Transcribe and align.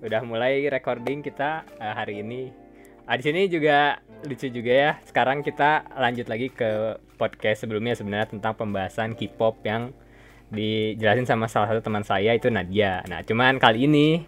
udah 0.00 0.20
mulai 0.24 0.64
recording 0.68 1.20
kita 1.20 1.64
uh, 1.76 1.94
hari 1.94 2.24
ini. 2.24 2.52
Ah, 3.04 3.18
di 3.18 3.26
sini 3.26 3.50
juga 3.50 4.00
lucu 4.24 4.46
juga 4.48 4.72
ya. 4.72 4.92
Sekarang 5.02 5.42
kita 5.42 5.88
lanjut 5.98 6.26
lagi 6.30 6.48
ke 6.48 6.96
podcast 7.18 7.66
sebelumnya 7.66 7.98
sebenarnya 7.98 8.32
tentang 8.32 8.54
pembahasan 8.56 9.18
K-pop 9.18 9.60
yang 9.66 9.92
dijelasin 10.50 11.26
sama 11.26 11.46
salah 11.46 11.70
satu 11.70 11.82
teman 11.84 12.02
saya 12.02 12.34
itu 12.34 12.50
Nadia. 12.50 13.02
Nah, 13.06 13.22
cuman 13.22 13.58
kali 13.58 13.86
ini 13.86 14.22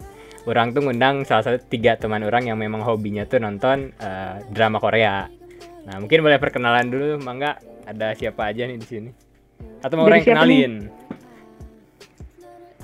orang 0.46 0.74
tuh 0.74 0.82
ngundang 0.82 1.22
salah 1.22 1.46
satu 1.46 1.62
tiga 1.66 1.94
teman 1.94 2.22
orang 2.26 2.50
yang 2.50 2.58
memang 2.58 2.82
hobinya 2.82 3.26
tuh 3.26 3.38
nonton 3.42 3.94
uh, 4.02 4.42
drama 4.50 4.78
Korea. 4.82 5.30
Nah, 5.82 5.98
mungkin 5.98 6.22
boleh 6.22 6.38
perkenalan 6.38 6.86
dulu, 6.90 7.18
Mangga. 7.22 7.58
Ada 7.82 8.14
siapa 8.14 8.50
aja 8.50 8.66
nih 8.70 8.78
di 8.78 8.86
sini? 8.86 9.10
Atau 9.82 9.98
mau 9.98 10.06
orang 10.06 10.22
yang 10.22 10.28
kenalin? 10.30 10.72
Nih? 10.86 11.01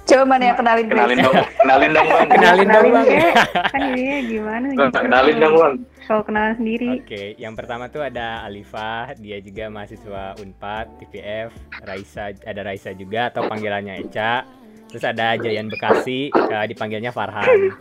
Coba 0.08 0.24
mana 0.24 0.42
yang 0.48 0.56
kenalin 0.56 0.86
dulu. 0.88 1.00
Kenalin 1.04 1.18
dong, 1.20 1.36
kenalin 1.60 1.90
dong 1.92 2.08
bang. 2.08 2.28
Kenalin 2.32 2.66
dong 2.72 2.86
bang. 2.96 3.06
Kan 3.76 3.80
ini 3.92 4.04
gimana? 4.24 4.66
Gitu. 4.72 4.98
Kenalin 5.04 5.36
dong 5.36 5.54
bang. 5.60 5.74
Kalau 6.08 6.22
kenalan 6.24 6.54
sendiri. 6.56 6.88
Oke, 6.96 7.04
okay. 7.04 7.26
yang 7.36 7.52
pertama 7.52 7.92
tuh 7.92 8.00
ada 8.00 8.40
Alifa, 8.40 9.12
dia 9.20 9.36
juga 9.44 9.68
mahasiswa 9.68 10.40
Unpad, 10.40 11.04
TPF, 11.04 11.52
Raisa, 11.84 12.32
ada 12.32 12.60
Raisa 12.64 12.96
juga 12.96 13.28
atau 13.28 13.44
panggilannya 13.44 14.00
Eca. 14.08 14.48
Terus 14.88 15.04
ada 15.04 15.36
Jayan 15.36 15.68
Bekasi, 15.68 16.32
uh, 16.32 16.64
dipanggilnya 16.64 17.12
Farhan. 17.12 17.76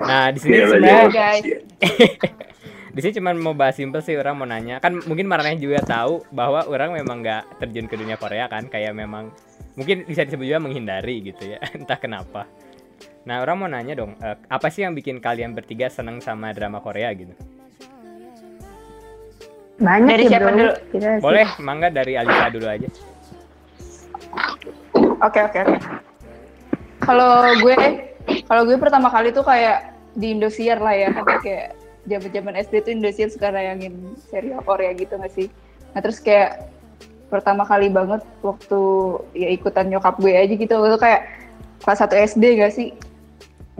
Nah, 0.00 0.32
di 0.32 0.38
sini 0.40 0.56
sebenarnya 0.64 1.36
di 2.92 3.00
sini 3.00 3.12
cuma 3.16 3.32
mau 3.32 3.56
bahas 3.56 3.80
simpel 3.80 4.04
sih 4.04 4.12
orang 4.20 4.36
mau 4.36 4.44
nanya 4.44 4.76
kan 4.76 4.92
mungkin 5.08 5.24
Marneh 5.24 5.56
juga 5.56 5.80
tahu 5.80 6.28
bahwa 6.28 6.68
orang 6.68 6.92
memang 6.92 7.24
nggak 7.24 7.56
terjun 7.64 7.88
ke 7.88 7.96
dunia 7.96 8.20
Korea 8.20 8.52
kan 8.52 8.68
kayak 8.68 8.92
memang 8.92 9.32
mungkin 9.74 10.04
bisa 10.04 10.28
disebut 10.28 10.44
juga 10.44 10.60
menghindari 10.60 11.32
gitu 11.32 11.56
ya 11.56 11.58
entah 11.78 11.98
kenapa. 11.98 12.44
Nah 13.22 13.40
orang 13.40 13.56
mau 13.58 13.68
nanya 13.70 13.94
dong 13.94 14.18
uh, 14.18 14.36
apa 14.50 14.68
sih 14.68 14.82
yang 14.82 14.92
bikin 14.92 15.22
kalian 15.22 15.54
bertiga 15.54 15.88
seneng 15.88 16.18
sama 16.20 16.50
drama 16.52 16.82
Korea 16.82 17.12
gitu? 17.14 17.32
Banyak 19.82 20.08
dari 20.14 20.24
siapa 20.28 20.50
bro. 20.52 20.58
dulu? 20.58 20.72
Boleh 21.18 21.46
mangga 21.58 21.88
dari 21.90 22.14
Alisa 22.14 22.52
dulu 22.52 22.66
aja. 22.70 22.88
Oke 25.22 25.38
oke 25.42 25.58
oke. 25.58 25.76
Kalau 27.02 27.50
gue 27.58 27.78
kalau 28.46 28.62
gue 28.62 28.78
pertama 28.78 29.10
kali 29.10 29.34
tuh 29.34 29.42
kayak 29.42 29.96
di 30.12 30.36
Indosiar 30.36 30.78
lah 30.78 30.94
ya 30.94 31.08
kan 31.10 31.24
kayak 31.40 31.74
zaman 32.06 32.30
zaman 32.30 32.54
SD 32.58 32.74
tuh 32.84 32.92
Indosiar 32.94 33.28
suka 33.32 33.50
nayangin 33.50 34.14
serial 34.30 34.62
Korea 34.62 34.92
gitu 34.94 35.18
gak 35.18 35.32
sih? 35.34 35.48
Nah 35.96 36.00
terus 36.04 36.22
kayak 36.22 36.68
pertama 37.32 37.64
kali 37.64 37.88
banget 37.88 38.20
waktu 38.44 38.80
ya 39.32 39.48
ikutan 39.48 39.88
nyokap 39.88 40.20
gue 40.20 40.36
aja 40.36 40.52
gitu. 40.52 40.74
Waktu 40.76 41.00
kayak 41.00 41.20
kelas 41.80 41.98
satu 42.04 42.14
SD 42.20 42.60
gak 42.60 42.76
sih? 42.76 42.92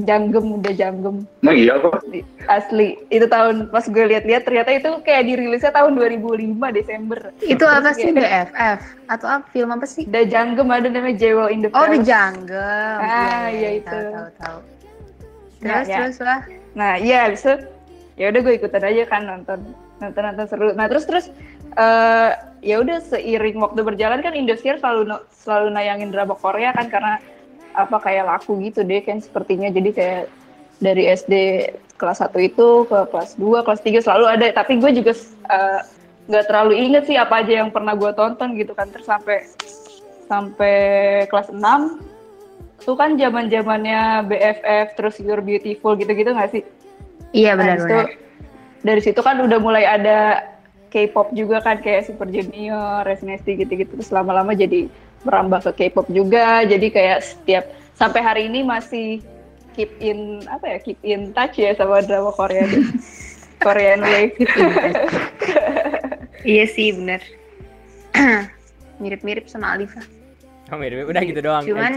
Janggem 0.01 0.57
udah 0.57 0.73
janggem. 0.73 1.29
Nah 1.45 1.53
iya 1.53 1.77
kok 1.77 2.01
asli. 2.49 2.97
Itu 3.13 3.29
tahun 3.29 3.69
pas 3.69 3.85
gue 3.85 4.05
lihat-lihat 4.09 4.49
ternyata 4.49 4.73
itu 4.73 4.89
kayak 5.05 5.29
dirilisnya 5.29 5.69
tahun 5.69 6.01
2005 6.01 6.57
Desember. 6.73 7.21
Itu 7.45 7.69
apa 7.69 7.93
sih? 7.93 8.09
BFF 8.09 8.81
atau 9.13 9.29
apa? 9.29 9.45
Film 9.53 9.69
apa 9.69 9.85
sih? 9.85 10.09
The 10.09 10.25
Janggem 10.25 10.73
ada 10.73 10.89
namanya 10.89 11.21
Jewel 11.21 11.53
in 11.53 11.61
the 11.61 11.69
Oh 11.77 11.85
The 11.85 12.01
Janggem. 12.01 12.99
Ah 13.05 13.53
iya, 13.53 13.53
iya 13.53 13.71
itu. 13.85 13.99
Tahu 14.09 14.29
tahu 14.41 14.59
nah, 15.63 15.85
terus 15.85 15.87
nah, 15.87 15.99
terus 16.03 16.19
lah 16.19 16.41
nah 16.73 16.93
iya 16.99 17.31
bisa 17.31 17.53
ya 18.19 18.33
udah 18.33 18.41
gue 18.43 18.55
ikutan 18.57 18.83
aja 18.89 19.03
kan 19.13 19.23
nonton. 19.29 19.61
Nonton 20.01 20.23
nonton 20.25 20.47
seru. 20.49 20.69
Nah 20.73 20.89
terus 20.89 21.05
terus 21.05 21.27
uh, 21.77 22.33
ya 22.63 22.79
udah 22.79 23.03
seiring 23.03 23.59
waktu 23.59 23.83
berjalan 23.83 24.23
kan 24.23 24.33
Indosiar 24.39 24.79
selalu 24.79 25.19
selalu 25.35 25.69
nayangin 25.75 26.15
drama 26.15 26.39
Korea 26.39 26.71
kan 26.71 26.87
karena 26.87 27.19
apa 27.75 27.99
kayak 27.99 28.31
laku 28.31 28.63
gitu 28.63 28.87
deh 28.87 29.03
kan 29.03 29.19
sepertinya 29.19 29.69
jadi 29.69 29.91
kayak 29.91 30.25
dari 30.79 31.11
SD 31.11 31.35
kelas 31.99 32.23
1 32.23 32.35
itu 32.43 32.69
ke 32.91 32.99
kelas 33.11 33.39
2, 33.39 33.67
kelas 33.67 33.81
3 33.83 34.05
selalu 34.07 34.25
ada 34.31 34.47
tapi 34.55 34.79
gue 34.79 34.91
juga 34.95 35.13
eh, 35.51 35.81
nggak 36.31 36.45
uh, 36.45 36.49
terlalu 36.51 36.73
inget 36.79 37.07
sih 37.11 37.19
apa 37.19 37.43
aja 37.43 37.63
yang 37.63 37.71
pernah 37.75 37.99
gue 37.99 38.11
tonton 38.15 38.55
gitu 38.55 38.75
kan 38.75 38.91
terus 38.91 39.07
sampai 39.07 39.47
sampai 40.31 40.77
kelas 41.31 41.51
6 41.51 41.63
tuh 42.83 42.99
kan 42.99 43.15
zaman 43.15 43.47
zamannya 43.47 44.27
BFF 44.27 44.87
terus 44.99 45.15
You're 45.23 45.43
Beautiful 45.43 45.95
gitu-gitu 45.95 46.35
nggak 46.35 46.51
sih? 46.51 46.63
Iya 47.31 47.55
benar 47.55 47.79
benar. 47.79 48.07
Dari 48.83 48.99
situ 48.99 49.23
kan 49.23 49.39
udah 49.39 49.59
mulai 49.63 49.87
ada 49.87 50.43
K-pop 50.93 51.33
juga 51.33 51.65
kan 51.65 51.81
kayak 51.81 52.13
Super 52.13 52.29
Junior, 52.29 53.09
SNSD 53.09 53.65
gitu-gitu. 53.65 53.97
Terus 53.97 54.13
lama-lama 54.13 54.53
jadi 54.53 54.93
merambah 55.25 55.73
ke 55.73 55.89
K-pop 55.89 56.13
juga. 56.13 56.69
Jadi 56.69 56.93
kayak 56.93 57.25
setiap 57.25 57.65
sampai 57.97 58.21
hari 58.21 58.43
ini 58.53 58.61
masih 58.61 59.25
keep 59.73 59.89
in 60.05 60.45
apa 60.53 60.77
ya 60.77 60.79
keep 60.85 61.01
in 61.01 61.33
touch 61.33 61.57
ya 61.57 61.73
sama 61.73 62.05
drama 62.05 62.29
Korea 62.37 62.69
Korean 63.65 64.05
Wave 64.05 64.37
iya 66.45 66.65
sih 66.69 66.93
bener. 66.93 67.23
Mirip-mirip 69.03 69.49
sama 69.49 69.73
Alifa. 69.75 70.03
Oh 70.73 70.81
mirip 70.81 71.05
udah 71.05 71.23
gitu 71.25 71.41
doang 71.45 71.65
cuman 71.69 71.93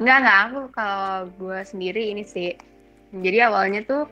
Enggak, 0.00 0.16
enggak. 0.20 0.36
Aku 0.48 0.60
kalau 0.72 1.28
gue 1.36 1.58
sendiri 1.64 2.08
ini 2.12 2.24
sih. 2.24 2.56
Jadi 3.12 3.38
awalnya 3.44 3.84
tuh 3.84 4.08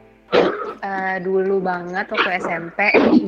uh, 0.84 1.16
dulu 1.22 1.62
banget 1.64 2.06
waktu 2.10 2.30
SMP 2.42 2.78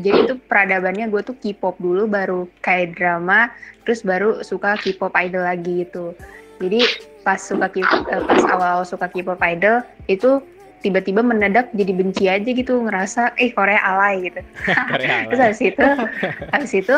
jadi 0.05 0.29
itu 0.29 0.35
peradabannya 0.47 1.09
gue 1.09 1.23
tuh 1.25 1.37
K-pop 1.39 1.79
dulu 1.81 2.07
baru 2.11 2.51
kayak 2.61 2.99
drama 2.99 3.51
terus 3.87 4.03
baru 4.03 4.43
suka 4.43 4.75
K-pop 4.83 5.15
idol 5.15 5.47
lagi 5.47 5.87
gitu. 5.87 6.13
Jadi 6.59 6.83
pas 7.23 7.39
suka 7.39 7.71
K 7.71 7.83
uh, 7.83 8.23
pas 8.27 8.43
awal 8.51 8.83
suka 8.83 9.07
K-pop 9.07 9.39
idol 9.47 9.87
itu 10.11 10.43
tiba-tiba 10.83 11.23
mendadak 11.25 11.73
jadi 11.75 11.93
benci 11.95 12.25
aja 12.31 12.47
gitu 12.47 12.83
ngerasa 12.83 13.35
eh 13.39 13.55
Korea 13.55 13.79
alay 13.83 14.27
gitu. 14.31 14.41
Terus 15.31 15.41
habis 15.41 15.61
itu 15.63 15.87
habis 16.55 16.73
itu 16.75 16.97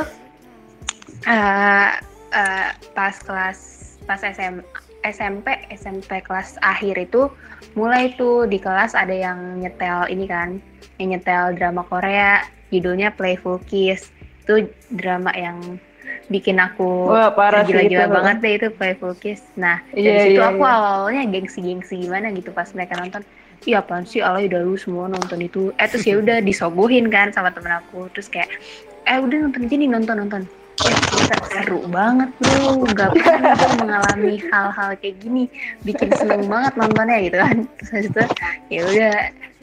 uh, 1.29 1.91
uh, 2.33 2.69
pas 2.97 3.15
kelas 3.21 3.59
pas 4.09 4.25
SM, 4.25 4.65
SMP 5.07 5.47
SMP 5.71 6.23
kelas 6.23 6.59
akhir 6.63 6.99
itu 6.99 7.31
mulai 7.79 8.15
tuh 8.19 8.47
di 8.51 8.59
kelas 8.59 8.95
ada 8.99 9.15
yang 9.15 9.63
nyetel 9.63 10.11
ini 10.11 10.27
kan 10.27 10.59
yang 10.99 11.15
nyetel 11.15 11.55
drama 11.55 11.87
Korea 11.87 12.43
judulnya 12.75 13.15
Playful 13.15 13.63
Kiss 13.67 14.11
itu 14.45 14.69
drama 14.91 15.31
yang 15.37 15.79
bikin 16.29 16.61
aku 16.61 17.09
Wah, 17.09 17.33
parah 17.33 17.65
gila-gila 17.65 18.09
banget 18.11 18.37
deh 18.45 18.53
itu 18.59 18.69
Playful 18.75 19.15
Kiss 19.17 19.45
nah 19.55 19.81
dari 19.93 20.09
yeah, 20.09 20.25
situ 20.25 20.41
yeah, 20.41 20.51
aku 20.53 20.63
yeah. 20.65 20.77
awalnya 20.77 21.23
gengsi-gengsi 21.31 21.95
gimana 22.05 22.33
gitu 22.35 22.53
pas 22.53 22.69
mereka 22.77 23.01
nonton. 23.01 23.25
Iya 23.67 23.83
apaan 23.83 24.07
sih? 24.07 24.23
Alay 24.23 24.47
udah 24.47 24.63
lu 24.63 24.79
semua 24.79 25.11
nonton 25.11 25.43
itu. 25.43 25.75
Eh 25.83 25.91
terus 25.91 26.07
ya 26.07 26.23
udah 26.23 26.39
disogohin 26.47 27.11
kan 27.11 27.35
sama 27.35 27.51
temen 27.51 27.75
aku. 27.75 28.07
Terus 28.15 28.31
kayak 28.31 28.55
eh 29.03 29.19
udah 29.19 29.51
nonton 29.51 29.67
aja 29.67 29.75
nih 29.75 29.91
nonton 29.91 30.17
nonton 30.21 30.43
seru 31.49 31.85
banget 31.91 32.31
bro. 32.39 32.87
Nggak 32.87 33.11
pernah 33.19 33.57
mengalami 33.83 34.35
hal-hal 34.49 34.91
kayak 34.97 35.17
gini. 35.21 35.45
Bikin 35.83 36.15
seneng 36.15 36.47
banget 36.47 36.73
nontonnya 36.79 37.19
gitu 37.21 37.37
kan. 37.37 37.57
Terus 37.83 38.05
itu 38.09 38.23
ya 38.71 38.81
udah. 38.87 39.19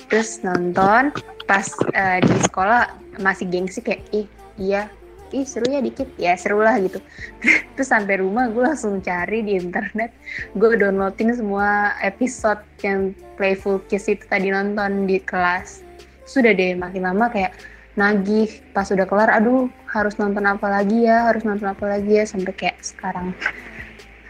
Terus 0.05 0.29
nonton 0.45 1.09
pas 1.49 1.65
uh, 1.97 2.19
di 2.21 2.35
sekolah 2.45 2.93
masih 3.21 3.49
gengsi 3.49 3.79
kayak 3.81 4.03
ih 4.13 4.27
iya. 4.59 4.91
Ih 5.33 5.47
seru 5.47 5.65
ya 5.65 5.81
dikit. 5.81 6.05
Ya 6.21 6.37
seru 6.37 6.61
lah 6.61 6.77
gitu. 6.77 7.01
Terus 7.73 7.89
sampai 7.89 8.21
rumah 8.21 8.51
gue 8.51 8.61
langsung 8.61 9.01
cari 9.01 9.41
di 9.41 9.57
internet. 9.57 10.13
Gue 10.53 10.77
downloadin 10.77 11.33
semua 11.33 11.97
episode 12.05 12.61
yang 12.85 13.15
playful 13.39 13.81
kiss 13.89 14.05
itu 14.05 14.23
tadi 14.29 14.53
nonton 14.53 15.09
di 15.09 15.17
kelas. 15.23 15.81
Sudah 16.29 16.53
deh 16.53 16.77
makin 16.77 17.09
lama 17.09 17.31
kayak 17.33 17.57
nagih. 17.97 18.61
Pas 18.75 18.85
udah 18.93 19.09
kelar 19.09 19.33
aduh 19.33 19.65
harus 19.95 20.19
nonton 20.19 20.43
apa 20.43 20.67
lagi 20.67 21.07
ya 21.07 21.31
harus 21.31 21.47
nonton 21.47 21.71
apa 21.71 21.87
lagi 21.87 22.19
ya 22.19 22.27
sampai 22.27 22.51
kayak 22.51 22.83
sekarang 22.83 23.31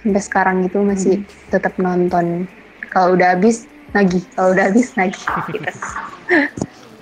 sampai 0.05 0.21
sekarang 0.21 0.55
gitu 0.69 0.85
masih 0.85 1.25
hmm. 1.25 1.49
tetap 1.49 1.73
nonton 1.81 2.45
kalau 2.93 3.17
udah 3.17 3.33
habis 3.33 3.65
nagih 3.97 4.21
kalau 4.37 4.53
udah 4.53 4.69
habis 4.69 4.93
nagih 4.93 5.25
gitu 5.49 5.69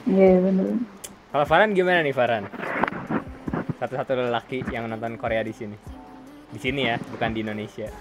iya 0.08 0.40
benar 0.40 0.80
kalau 1.36 1.46
Farhan 1.46 1.76
gimana 1.76 2.00
nih 2.00 2.16
Farhan 2.16 2.48
satu-satu 3.84 4.32
lelaki 4.32 4.64
yang 4.72 4.88
nonton 4.88 5.20
Korea 5.20 5.44
di 5.44 5.52
sini 5.52 5.76
di 6.56 6.60
sini 6.64 6.88
ya 6.88 6.96
bukan 7.12 7.36
di 7.36 7.44
Indonesia 7.44 7.92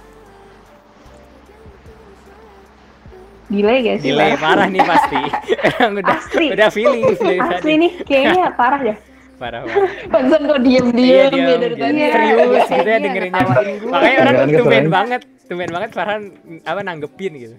delay 3.53 3.79
gak 3.85 3.97
sih? 4.01 4.09
Delay 4.09 4.33
parah, 4.41 4.65
nih 4.73 4.81
pasti. 4.81 5.21
udah 6.01 6.17
Asli. 6.17 6.47
udah 6.57 6.69
feeling 6.73 7.03
dari 7.05 7.37
Asli 7.37 7.53
tadi. 7.61 7.73
nih, 7.77 7.93
kayaknya 8.09 8.45
parah 8.57 8.81
ya. 8.81 8.97
Parah 9.43 9.61
banget. 9.67 10.07
Pantesan 10.07 10.41
kok 10.47 10.61
diem-diem 10.63 11.03
iya, 11.03 11.27
dia 11.35 11.57
dari 11.59 11.75
tadi. 11.75 11.99
Serius 12.15 12.67
gitu 12.71 12.87
ya 12.87 12.99
dengerinnya. 13.03 13.43
Makanya 13.91 14.19
orang 14.23 14.37
iya, 14.39 14.59
tumben 14.63 14.87
banget, 14.87 15.23
tumben 15.51 15.71
banget 15.75 15.91
Farhan 15.91 16.23
apa 16.63 16.81
nanggepin 16.87 17.33
gitu. 17.35 17.57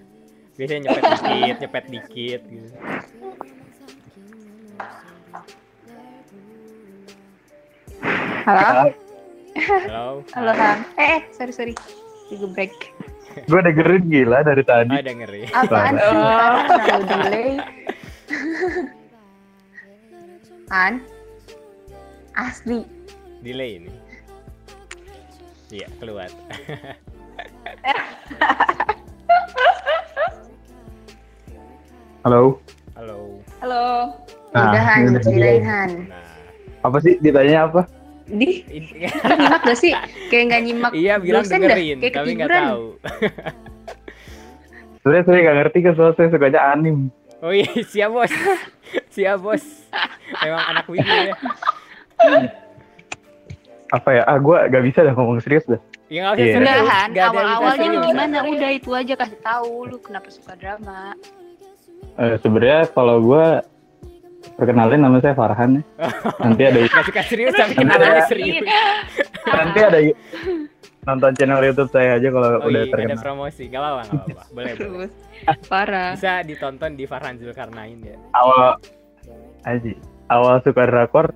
Biasanya 0.56 0.80
nyepet 0.88 1.02
dikit, 1.04 1.56
nyepet 1.60 1.84
dikit 1.92 2.40
gitu. 2.48 2.68
Halo? 8.48 8.92
Halo. 9.56 10.04
Halo, 10.32 10.52
Kang. 10.56 10.80
Eh, 10.96 11.08
eh, 11.16 11.20
sorry, 11.36 11.52
sorry. 11.52 11.74
sih 12.32 12.40
gebrek. 12.40 12.72
Gue 13.44 13.60
dengerin 13.60 14.08
gila 14.08 14.40
dari 14.40 14.64
tadi. 14.64 14.94
Oh, 14.94 15.04
dengerin. 15.04 15.48
Apaan 15.52 15.94
sih? 16.00 16.16
Oh. 16.16 16.56
Terlalu 16.80 17.04
delay. 17.12 17.50
An? 20.84 21.13
Asli. 22.34 22.82
Delay 23.46 23.78
ini. 23.78 23.90
Iya, 25.70 25.86
keluar. 25.98 26.30
Halo. 32.24 32.58
Halo. 32.98 33.18
Halo. 33.62 33.84
Nah, 34.54 34.70
Udah 34.70 34.82
Han. 34.82 35.90
Nah, 36.10 36.22
Apa 36.84 36.96
sih 37.02 37.18
ditanya 37.18 37.66
apa? 37.66 37.86
Di, 38.24 38.64
lu 39.20 39.34
nyimak 39.36 39.62
gak 39.68 39.76
sih? 39.76 39.92
Kayak 40.32 40.44
gak 40.56 40.62
nyimak 40.64 40.92
iya 40.96 41.20
bilang 41.20 41.44
dosen 41.44 41.60
dah, 41.60 41.76
dengerin, 41.76 41.96
kayak 42.00 42.14
tapi 42.16 42.30
nggak 42.32 42.48
ketiduran. 42.48 42.64
tahu. 42.64 42.84
Sebenernya 45.04 45.24
saya 45.28 45.38
gak 45.44 45.56
ngerti 45.60 45.78
kan 45.84 45.92
soalnya 45.92 46.14
saya 46.16 46.28
sukanya 46.32 46.60
anim. 46.72 46.96
Oh 47.44 47.52
iya, 47.52 47.68
siap 47.84 48.10
bos. 48.16 48.32
Siap 49.12 49.38
bos. 49.44 49.64
Emang 50.40 50.64
anak 50.72 50.88
wibu 50.88 51.04
ya. 51.04 51.36
Apa 53.90 54.08
ya? 54.10 54.22
Ah, 54.24 54.38
gue 54.38 54.58
gak 54.66 54.82
bisa 54.82 55.00
dah 55.00 55.12
ngomong 55.12 55.38
serius 55.38 55.64
dah. 55.64 55.78
Ya 56.06 56.20
nggak 56.22 56.34
usah 56.34 56.42
Iya. 56.42 56.52
serius. 56.52 56.60
Udah 56.60 56.76
Han, 56.76 56.84
Nggak 56.84 56.98
ada 57.00 57.18
yang 57.18 57.30
awal-awalnya 57.30 57.78
serius. 57.86 58.04
gimana? 58.04 58.36
Udah 58.44 58.70
itu 58.72 58.90
aja 58.92 59.14
kasih 59.14 59.38
tahu 59.40 59.70
lu 59.86 59.96
kenapa 59.98 60.28
suka 60.28 60.52
drama. 60.54 61.00
Eh, 62.14 62.34
Sebenarnya 62.38 62.80
kalau 62.88 63.16
gue 63.20 63.46
perkenalin 64.54 65.00
nama 65.00 65.18
saya 65.18 65.34
Farhan 65.34 65.70
ya. 65.74 65.82
Nanti 66.38 66.62
ada 66.62 66.78
suka 67.08 67.22
serius 67.22 67.52
tapi 67.52 67.74
kenalannya 67.74 68.22
serius. 68.26 68.66
nanti 69.46 69.78
ada 69.80 69.98
nonton 71.04 71.32
channel 71.34 71.60
YouTube 71.62 71.90
saya 71.90 72.16
aja 72.16 72.28
kalau 72.30 72.48
Oh 72.54 72.66
udah 72.66 72.80
iya, 72.80 72.82
ada 72.82 72.92
terkenal. 72.94 73.20
promosi. 73.20 73.62
Gak 73.66 73.78
apa-apa, 73.78 74.02
gak 74.02 74.14
apa-apa. 74.14 74.42
Boleh, 74.54 74.72
boleh. 74.76 75.10
Parah. 75.66 76.10
Bisa 76.12 76.32
ditonton 76.42 76.90
di 76.92 77.04
Farhan 77.04 77.36
Zulkarnain 77.36 77.98
ya. 78.00 78.16
Awal 78.32 78.78
aja 79.62 79.92
awal 80.26 80.60
suka 80.60 80.82
drakor 80.84 81.32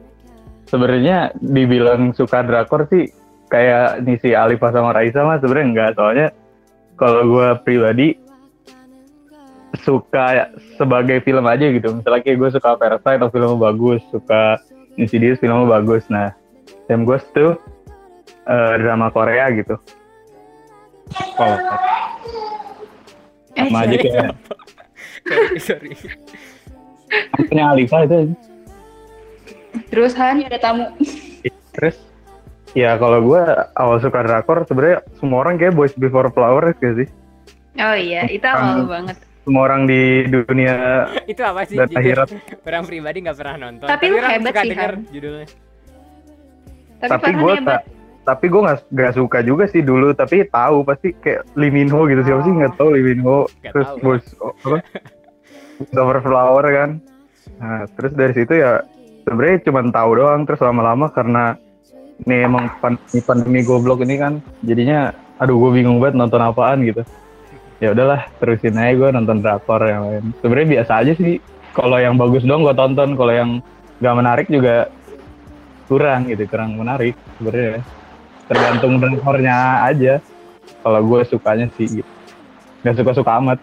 sebenarnya 0.68 1.32
dibilang 1.40 2.12
suka 2.12 2.44
drakor 2.44 2.84
sih 2.92 3.08
kayak 3.48 4.04
nih 4.04 4.20
si 4.20 4.36
Alifa 4.36 4.68
sama 4.70 4.92
Raisa 4.92 5.24
mah 5.24 5.40
sebenarnya 5.40 5.66
enggak. 5.66 5.90
Soalnya 5.96 6.28
kalau 7.00 7.22
gue 7.24 7.48
pribadi 7.64 8.08
suka 9.82 10.52
sebagai 10.76 11.24
film 11.24 11.44
aja 11.48 11.66
gitu. 11.72 11.96
Misalnya 11.96 12.22
kayak 12.22 12.38
gue 12.38 12.50
suka 12.52 12.76
Parasite 12.76 13.18
atau 13.18 13.32
filmnya 13.32 13.56
bagus. 13.56 14.00
Suka 14.12 14.60
Insidious 15.00 15.40
filmnya 15.40 15.66
bagus. 15.66 16.04
Nah 16.12 16.36
Sam 16.86 17.08
Ghost 17.08 17.28
tuh 17.32 17.56
eh, 18.28 18.74
drama 18.78 19.08
Korea 19.08 19.48
gitu. 19.56 19.80
Eh, 21.40 21.58
sama 23.56 23.78
aja 23.88 23.96
kayak 23.96 24.30
sorry, 25.58 25.58
sorry. 25.60 25.90
Alifa 27.56 28.04
itu 28.04 28.14
aja. 28.14 28.34
Terus 29.88 30.12
Han 30.16 30.44
ada 30.44 30.58
tamu. 30.60 30.86
Terus 31.76 31.96
ya 32.76 32.96
kalau 33.00 33.24
gue 33.24 33.42
awal 33.76 33.98
suka 34.02 34.20
drakor 34.24 34.64
sebenarnya 34.68 35.00
semua 35.16 35.46
orang 35.46 35.56
kayak 35.56 35.74
Boys 35.76 35.94
Before 35.96 36.28
Flowers 36.32 36.76
gak 36.78 36.94
sih? 37.04 37.08
Oh 37.78 37.94
iya, 37.96 38.26
itu 38.26 38.44
awal 38.44 38.84
banget. 38.90 39.16
Semua 39.46 39.62
orang 39.64 39.88
di 39.88 40.28
dunia 40.28 41.06
Itu 41.32 41.40
apa 41.46 41.64
sih? 41.64 41.78
dan 41.78 41.88
akhirat. 41.94 42.28
Orang 42.66 42.84
pribadi 42.84 43.18
nggak 43.24 43.38
pernah 43.38 43.56
nonton. 43.56 43.86
Tapi 43.88 44.04
lu 44.12 44.16
orang 44.20 44.32
hebat 44.36 44.52
suka 44.52 44.62
sih, 44.62 44.70
denger 44.74 44.92
Han. 44.92 45.12
judulnya. 45.14 45.48
Tapi, 46.98 47.10
Tapi 47.14 47.30
gue 47.38 47.54
tak 47.62 47.82
tapi 48.28 48.52
gue 48.52 48.60
nggak 48.60 48.92
nggak 48.92 49.12
suka 49.16 49.38
juga 49.40 49.64
sih 49.72 49.80
dulu 49.80 50.12
tapi 50.12 50.44
tahu 50.52 50.84
pasti 50.84 51.16
kayak 51.16 51.48
Lee 51.56 51.72
Min 51.72 51.88
Ho 51.88 52.04
gitu 52.04 52.20
siapa 52.20 52.44
sih 52.44 52.52
nggak 52.52 52.76
tahu 52.76 52.92
Lee 52.92 53.00
Min 53.00 53.24
Ho 53.24 53.48
Nggak 53.48 53.72
terus 53.72 53.88
tahu. 53.88 53.98
Boys 54.04 54.26
oh, 54.44 54.52
apa 55.88 56.20
Flower 56.28 56.64
kan 56.68 56.90
nah 57.56 57.88
terus 57.96 58.12
dari 58.12 58.36
situ 58.36 58.52
ya 58.52 58.84
sebenarnya 59.28 59.60
cuma 59.68 59.84
tahu 59.92 60.10
doang 60.16 60.48
terus 60.48 60.60
lama-lama 60.64 61.12
karena 61.12 61.60
ini 62.24 62.48
emang 62.48 62.72
pandemi, 62.80 63.20
pandemi 63.20 63.60
goblok 63.62 64.00
ini 64.02 64.16
kan 64.16 64.40
jadinya 64.64 65.12
aduh 65.38 65.54
gue 65.60 65.70
bingung 65.78 66.00
banget 66.00 66.18
nonton 66.18 66.40
apaan 66.42 66.82
gitu. 66.82 67.04
Ya 67.78 67.94
udahlah 67.94 68.26
terusin 68.42 68.74
aja 68.74 68.90
gue 68.96 69.08
nonton 69.14 69.38
drakor 69.38 69.84
yang 69.86 70.02
lain. 70.02 70.24
Sebenarnya 70.42 70.68
biasa 70.80 70.92
aja 71.04 71.12
sih 71.14 71.38
kalau 71.76 72.00
yang 72.00 72.18
bagus 72.18 72.42
dong 72.42 72.66
gue 72.66 72.74
tonton 72.74 73.14
kalau 73.14 73.30
yang 73.30 73.50
nggak 74.02 74.16
menarik 74.18 74.46
juga 74.50 74.90
kurang 75.86 76.26
gitu 76.26 76.42
kurang 76.50 76.74
menarik 76.74 77.14
sebenarnya. 77.38 77.84
Tergantung 78.48 78.98
drakornya 78.98 79.86
aja 79.86 80.14
kalau 80.82 81.00
gue 81.06 81.20
sukanya 81.28 81.70
sih 81.78 82.02
gitu. 82.02 82.10
Nggak 82.82 82.96
suka 82.98 83.12
suka 83.22 83.30
amat 83.38 83.58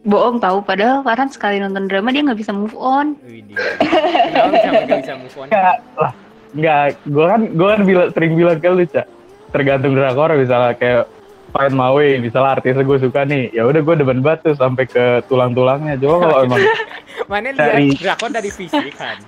Bohong 0.00 0.40
tahu 0.40 0.64
padahal 0.64 1.00
Farhan 1.00 1.28
sekali 1.28 1.60
nonton 1.60 1.84
drama 1.84 2.08
dia 2.08 2.24
nggak 2.24 2.38
bisa 2.38 2.50
move 2.50 2.72
on. 2.72 3.20
Bisa 3.20 4.68
nggak 4.70 4.88
bisa 4.98 5.14
move 5.14 5.36
on? 5.36 5.48
nggak 5.48 5.76
lah 5.94 6.12
nggak 6.50 6.82
gue 7.06 7.24
kan 7.24 7.40
gue 7.46 7.68
kan 7.68 7.80
bilang 7.84 8.08
sering 8.10 8.32
bilang 8.34 8.58
ke 8.58 8.66
lu 8.66 8.82
cak 8.82 9.06
tergantung 9.50 9.94
drakor 9.94 10.34
misalnya 10.34 10.74
kayak 10.74 11.06
Find 11.50 11.74
My 11.74 11.90
Way 11.90 12.18
misalnya 12.18 12.58
artisnya 12.58 12.82
gue 12.82 12.98
suka 12.98 13.22
nih 13.22 13.50
ya 13.52 13.62
udah 13.62 13.78
gue 13.78 13.94
demen 13.96 14.18
banget 14.18 14.50
tuh 14.50 14.54
sampai 14.56 14.82
ke 14.82 15.22
tulang-tulangnya 15.26 15.94
coba 15.96 16.16
kalau 16.20 16.36
emang 16.46 16.58
Mana 17.28 17.54
Dari- 17.54 17.94
lihat 17.94 18.02
drakor 18.02 18.30
dari 18.34 18.50
fisik 18.50 18.98
kan? 18.98 19.22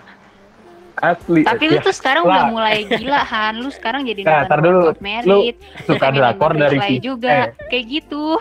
asli 0.98 1.42
Tapi 1.42 1.64
lu 1.66 1.76
ya, 1.78 1.82
tuh 1.82 1.94
sekarang 1.94 2.22
lah. 2.22 2.30
udah 2.30 2.44
mulai 2.50 2.76
gila 2.86 3.22
Han, 3.22 3.58
lu 3.58 3.70
sekarang 3.70 4.02
jadi 4.02 4.22
Nah, 4.22 4.44
nonton 4.44 4.58
dulu. 4.60 4.78
World 4.80 4.94
of 4.94 5.02
Merit, 5.02 5.56
suka 5.82 6.06
drakor 6.10 6.52
dari 6.54 6.78
juga, 7.00 7.30
eh, 7.30 7.46
kayak 7.66 7.84
gitu. 7.88 8.38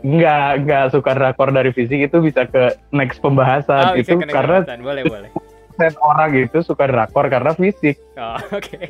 Nggak 0.00 0.64
nggak 0.64 0.84
suka 0.90 1.10
drakor 1.12 1.48
dari 1.50 1.70
fisik 1.70 2.00
itu 2.02 2.16
bisa 2.18 2.44
ke 2.44 2.62
next 2.90 3.20
pembahasan 3.20 3.84
Oh, 3.86 3.94
bisa 3.94 4.12
itu 4.12 4.24
karena 4.24 4.60
jabatan. 4.60 4.80
boleh 4.80 5.02
boleh. 5.04 5.28
orang 6.02 6.30
itu 6.34 6.58
suka 6.60 6.84
drakor 6.84 7.26
karena 7.26 7.52
fisik 7.52 7.96
Oh, 8.14 8.36
oke. 8.56 8.80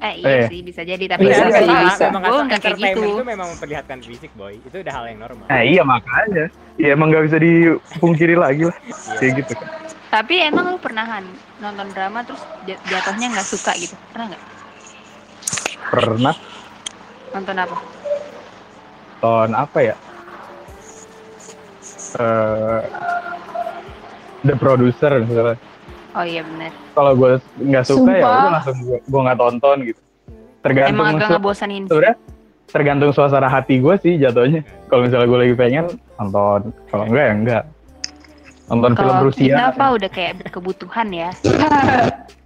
Eh 0.00 0.14
iya 0.20 0.28
Eh. 0.38 0.46
sih 0.48 0.60
bisa 0.60 0.80
jadi 0.80 1.00
tapi 1.06 1.24
Bisa, 1.26 1.44
memang- 1.44 1.84
bisa. 1.86 2.04
memang 2.08 2.22
gue 2.22 2.28
kata 2.28 2.44
nggak 2.46 2.60
kayak 2.62 2.76
gitu. 2.78 3.08
itu 3.10 3.24
memang 3.26 3.48
memperlihatkan 3.50 3.98
fisik 4.00 4.32
boy. 4.34 4.52
Itu 4.58 4.76
udah 4.78 4.92
hal 4.92 5.04
yang 5.06 5.18
normal. 5.18 5.44
nah 5.44 5.60
iya 5.60 5.82
makanya 5.82 6.44
ya 6.74 6.88
emang 6.90 7.08
nggak 7.08 7.24
bisa 7.24 7.38
dipungkiri 7.38 8.34
lagi 8.34 8.64
lah 8.64 8.76
Iya. 8.82 9.16
kayak 9.18 9.32
gitu 9.38 9.52
kan 9.54 9.68
Tapi 10.10 10.34
emang 10.42 10.64
lu 10.68 10.78
pernah 10.78 11.04
nonton 11.58 11.88
drama 11.90 12.20
terus 12.22 12.38
jat- 12.64 12.80
jatuhnya 12.86 13.28
nggak 13.30 13.46
suka 13.46 13.72
gitu? 13.74 13.92
Pernah 14.08 14.26
nggak? 14.30 14.42
pernah 15.86 16.34
Nonton 17.30 17.56
apa? 17.56 17.76
tahun 19.16 19.52
apa 19.54 19.78
ya 19.80 19.96
eh 22.14 22.80
The 24.42 24.54
Producer 24.54 25.12
misalnya 25.20 25.58
Oh 26.14 26.22
iya 26.22 26.40
benar. 26.40 26.70
kalau 26.94 27.12
gue 27.12 27.30
nggak 27.58 27.84
suka 27.84 28.10
ya 28.12 28.22
Sumpah. 28.22 28.38
udah 28.38 28.52
langsung 28.54 28.76
gue 28.80 28.98
gue 29.00 29.20
nggak 29.20 29.34
tonton 29.36 29.76
gitu 29.82 30.00
tergantung 30.60 30.94
Emang 30.94 31.06
agak 31.12 31.28
ngebosanin. 31.32 31.82
sebenarnya 31.84 32.16
tergantung 32.66 33.10
suasana 33.10 33.46
hati 33.46 33.78
gue 33.78 33.94
sih 33.98 34.14
jatuhnya 34.16 34.62
kalau 34.86 35.04
misalnya 35.04 35.26
gue 35.26 35.38
lagi 35.40 35.54
pengen 35.54 35.84
nonton 36.14 36.60
kalau 36.86 37.04
enggak 37.04 37.24
ya 37.24 37.34
enggak 37.34 37.62
nonton 38.64 38.90
film 38.92 39.10
Kalau 39.10 39.24
Rusia 39.24 39.44
kita 39.50 39.64
apa 39.70 39.86
udah 39.92 40.08
kayak 40.08 40.32
kebutuhan 40.48 41.08
ya. 41.10 41.30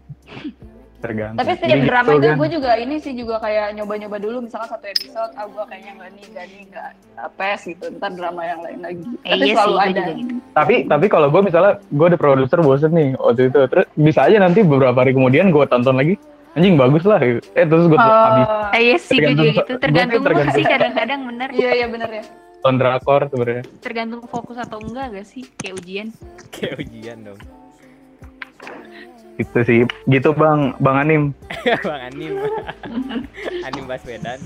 tergantung 0.99 1.39
Tapi 1.39 1.51
setiap 1.53 1.71
Jadi 1.71 1.85
drama 1.85 2.09
gitu 2.09 2.17
itu 2.17 2.27
kan. 2.27 2.37
gue 2.37 2.49
juga 2.51 2.71
ini 2.75 2.95
sih 2.99 3.13
juga 3.13 3.35
kayak 3.39 3.67
nyoba-nyoba 3.73 4.17
dulu 4.17 4.37
misalkan 4.41 4.69
satu 4.69 4.87
episode, 4.87 5.31
ah 5.33 5.47
gue 5.47 5.65
kayaknya 5.65 5.93
nggak 5.95 6.11
nih, 6.11 6.25
nggak 6.29 6.47
nih, 6.49 6.63
nggak 6.67 6.89
apes 7.21 7.61
gitu. 7.65 7.85
Ntar 7.93 8.11
drama 8.13 8.43
yang 8.43 8.61
lain 8.61 8.79
lagi. 8.81 9.03
Eh, 9.21 9.31
Tapi 9.31 9.45
iya 9.45 9.55
selalu 9.55 9.75
sih, 9.75 9.87
ada. 9.89 10.03
gitu. 10.11 10.35
tapi 10.51 10.75
tapi 10.85 11.07
kalau 11.07 11.29
gue 11.29 11.41
misalnya 11.41 11.73
gue 11.85 12.09
the 12.09 12.17
producer 12.17 12.59
bosen 12.59 12.91
nih 12.91 13.09
waktu 13.17 13.47
itu 13.47 13.59
terus 13.65 13.87
bisa 13.95 14.21
aja 14.23 14.37
nanti 14.39 14.61
beberapa 14.61 14.97
hari 14.97 15.13
kemudian 15.13 15.49
gue 15.49 15.65
tonton 15.65 15.95
lagi 15.95 16.19
anjing 16.53 16.75
bagus 16.75 17.05
lah 17.05 17.23
eh 17.23 17.39
terus 17.63 17.87
gue 17.87 17.95
habis 17.95 18.43
Oh, 18.43 18.75
Eh, 18.75 18.83
iya 18.85 18.97
sih 18.97 19.17
gue 19.17 19.31
juga 19.31 19.39
Tergantung- 19.39 19.55
gitu. 19.55 19.73
Tergantung 19.79 20.23
gue 20.25 20.47
sih 20.53 20.65
kadang-kadang 20.65 21.21
bener. 21.25 21.49
iya 21.53 21.71
iya 21.75 21.87
bener 21.87 22.11
ya. 22.13 22.25
nonton 22.59 22.75
drakor 22.77 23.21
sebenarnya 23.25 23.63
Tergantung 23.79 24.21
fokus 24.25 24.59
atau 24.59 24.79
enggak 24.79 25.15
gak 25.15 25.25
sih 25.25 25.47
kayak 25.55 25.79
ujian. 25.79 26.07
Kayak 26.51 26.75
ujian 26.83 27.19
dong. 27.23 27.39
Itu 29.39 29.59
sih 29.63 29.81
gitu 30.11 30.35
bang 30.35 30.75
bang 30.83 30.97
Anim 31.07 31.23
Bang 31.89 32.03
Anim. 32.13 32.35
Anim 33.67 33.85
Baswedan. 33.85 34.41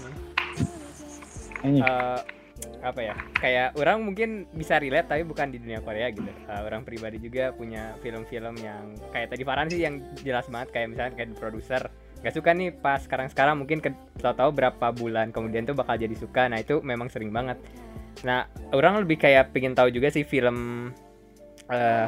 Eh, 1.63 2.19
apa 2.83 3.01
ya? 3.01 3.15
Kayak 3.39 3.79
orang 3.79 4.03
mungkin 4.03 4.51
bisa 4.51 4.83
relate 4.83 5.07
tapi 5.07 5.23
bukan 5.23 5.55
di 5.55 5.63
dunia 5.63 5.79
Korea 5.83 6.11
gitu. 6.11 6.27
Eh, 6.27 6.61
orang 6.63 6.83
pribadi 6.83 7.23
juga 7.23 7.55
punya 7.55 7.95
film-film 8.03 8.59
yang 8.59 8.99
kayak 9.15 9.31
tadi 9.31 9.43
Farhan 9.47 9.71
sih 9.71 9.81
yang 9.83 10.03
jelas 10.27 10.51
banget 10.51 10.69
kayak 10.75 10.89
misalnya 10.95 11.13
kayak 11.15 11.39
produser 11.39 11.85
nggak 12.23 12.39
suka 12.39 12.55
nih 12.55 12.71
pas 12.71 13.03
sekarang-sekarang 13.03 13.59
mungkin 13.59 13.83
tahu-tahu 14.23 14.55
berapa 14.55 14.95
bulan 14.95 15.35
kemudian 15.35 15.67
tuh 15.67 15.75
bakal 15.75 15.99
jadi 15.99 16.15
suka. 16.15 16.47
Nah, 16.47 16.63
itu 16.63 16.79
memang 16.83 17.11
sering 17.11 17.35
banget. 17.35 17.59
Nah, 18.23 18.47
orang 18.71 19.03
lebih 19.03 19.19
kayak 19.19 19.51
pengen 19.51 19.75
tahu 19.75 19.91
juga 19.91 20.11
sih 20.11 20.23
film 20.23 20.91
eh 21.71 22.07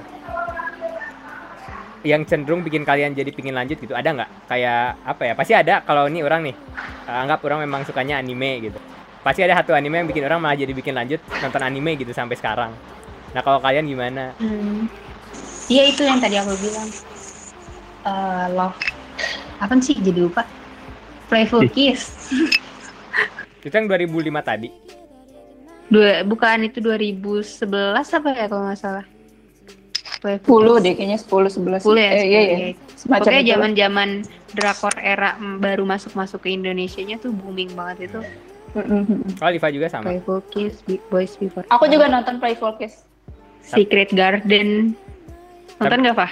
yang 2.05 2.23
cenderung 2.29 2.61
bikin 2.61 2.85
kalian 2.85 3.17
jadi 3.17 3.33
pingin 3.33 3.57
lanjut 3.57 3.81
gitu 3.81 3.97
ada 3.97 4.13
nggak 4.13 4.31
kayak 4.47 5.01
apa 5.03 5.23
ya 5.25 5.33
pasti 5.33 5.53
ada 5.57 5.81
kalau 5.83 6.07
ini 6.07 6.21
orang 6.21 6.53
nih 6.53 6.55
eh, 7.09 7.19
anggap 7.25 7.41
orang 7.49 7.65
memang 7.65 7.83
sukanya 7.89 8.21
anime 8.21 8.71
gitu 8.71 8.79
pasti 9.25 9.41
ada 9.41 9.57
satu 9.57 9.73
anime 9.73 10.05
yang 10.05 10.09
bikin 10.09 10.25
orang 10.29 10.39
malah 10.39 10.57
jadi 10.61 10.77
bikin 10.77 10.93
lanjut 10.93 11.19
nonton 11.41 11.65
anime 11.65 11.97
gitu 11.97 12.13
sampai 12.13 12.37
sekarang 12.37 12.71
nah 13.33 13.41
kalau 13.41 13.59
kalian 13.59 13.89
gimana 13.89 14.37
Hmm. 14.37 14.87
Iya 15.65 15.97
itu 15.97 16.05
yang 16.05 16.21
tadi 16.21 16.37
aku 16.37 16.53
bilang. 16.61 16.89
Eh 18.05 18.47
love. 18.53 18.77
Apa 19.65 19.81
sih 19.81 19.97
jadi 19.97 20.29
lupa? 20.29 20.45
Playful 21.33 21.65
Kiss. 21.73 22.29
itu 23.65 23.73
yang 23.73 23.89
2005 23.89 24.29
tadi 24.45 24.69
Dua, 25.89 26.21
bukan 26.21 26.69
itu 26.69 26.85
2011 26.85 27.65
apa 27.97 28.29
ya 28.37 28.45
kalau 28.49 28.63
nggak 28.69 28.81
salah. 28.81 29.05
10 30.25 30.41
deh 30.81 30.93
kayaknya 30.97 31.19
10 31.21 31.53
11. 31.53 31.85
10 31.85 32.01
ya. 32.01 32.11
Eh, 32.17 32.25
iya 32.25 32.41
iya. 32.41 32.57
10. 32.73 32.97
Semacam 32.97 33.21
Pokoknya 33.21 33.43
itu. 33.45 33.51
zaman-zaman 33.53 34.09
drakor 34.57 34.95
era 34.97 35.37
baru 35.61 35.85
masuk-masuk 35.85 36.41
ke 36.41 36.57
Indonesia-nya 36.57 37.21
tuh 37.21 37.37
booming 37.37 37.77
banget 37.77 38.09
itu. 38.09 38.21
Mm-mm. 38.75 39.23
oh 39.39 39.51
Liva 39.55 39.71
juga 39.71 39.87
sama 39.87 40.11
Playful 40.11 40.43
Kiss, 40.51 40.83
Big 40.83 40.99
Boys 41.07 41.39
Before. 41.39 41.63
Aku 41.71 41.87
juga 41.87 42.11
nonton 42.11 42.43
Playful 42.43 42.75
Kiss. 42.75 43.07
Secret 43.63 44.11
Garden. 44.11 44.99
Nonton 45.79 45.99
nggak, 46.03 46.17
Pak? 46.19 46.31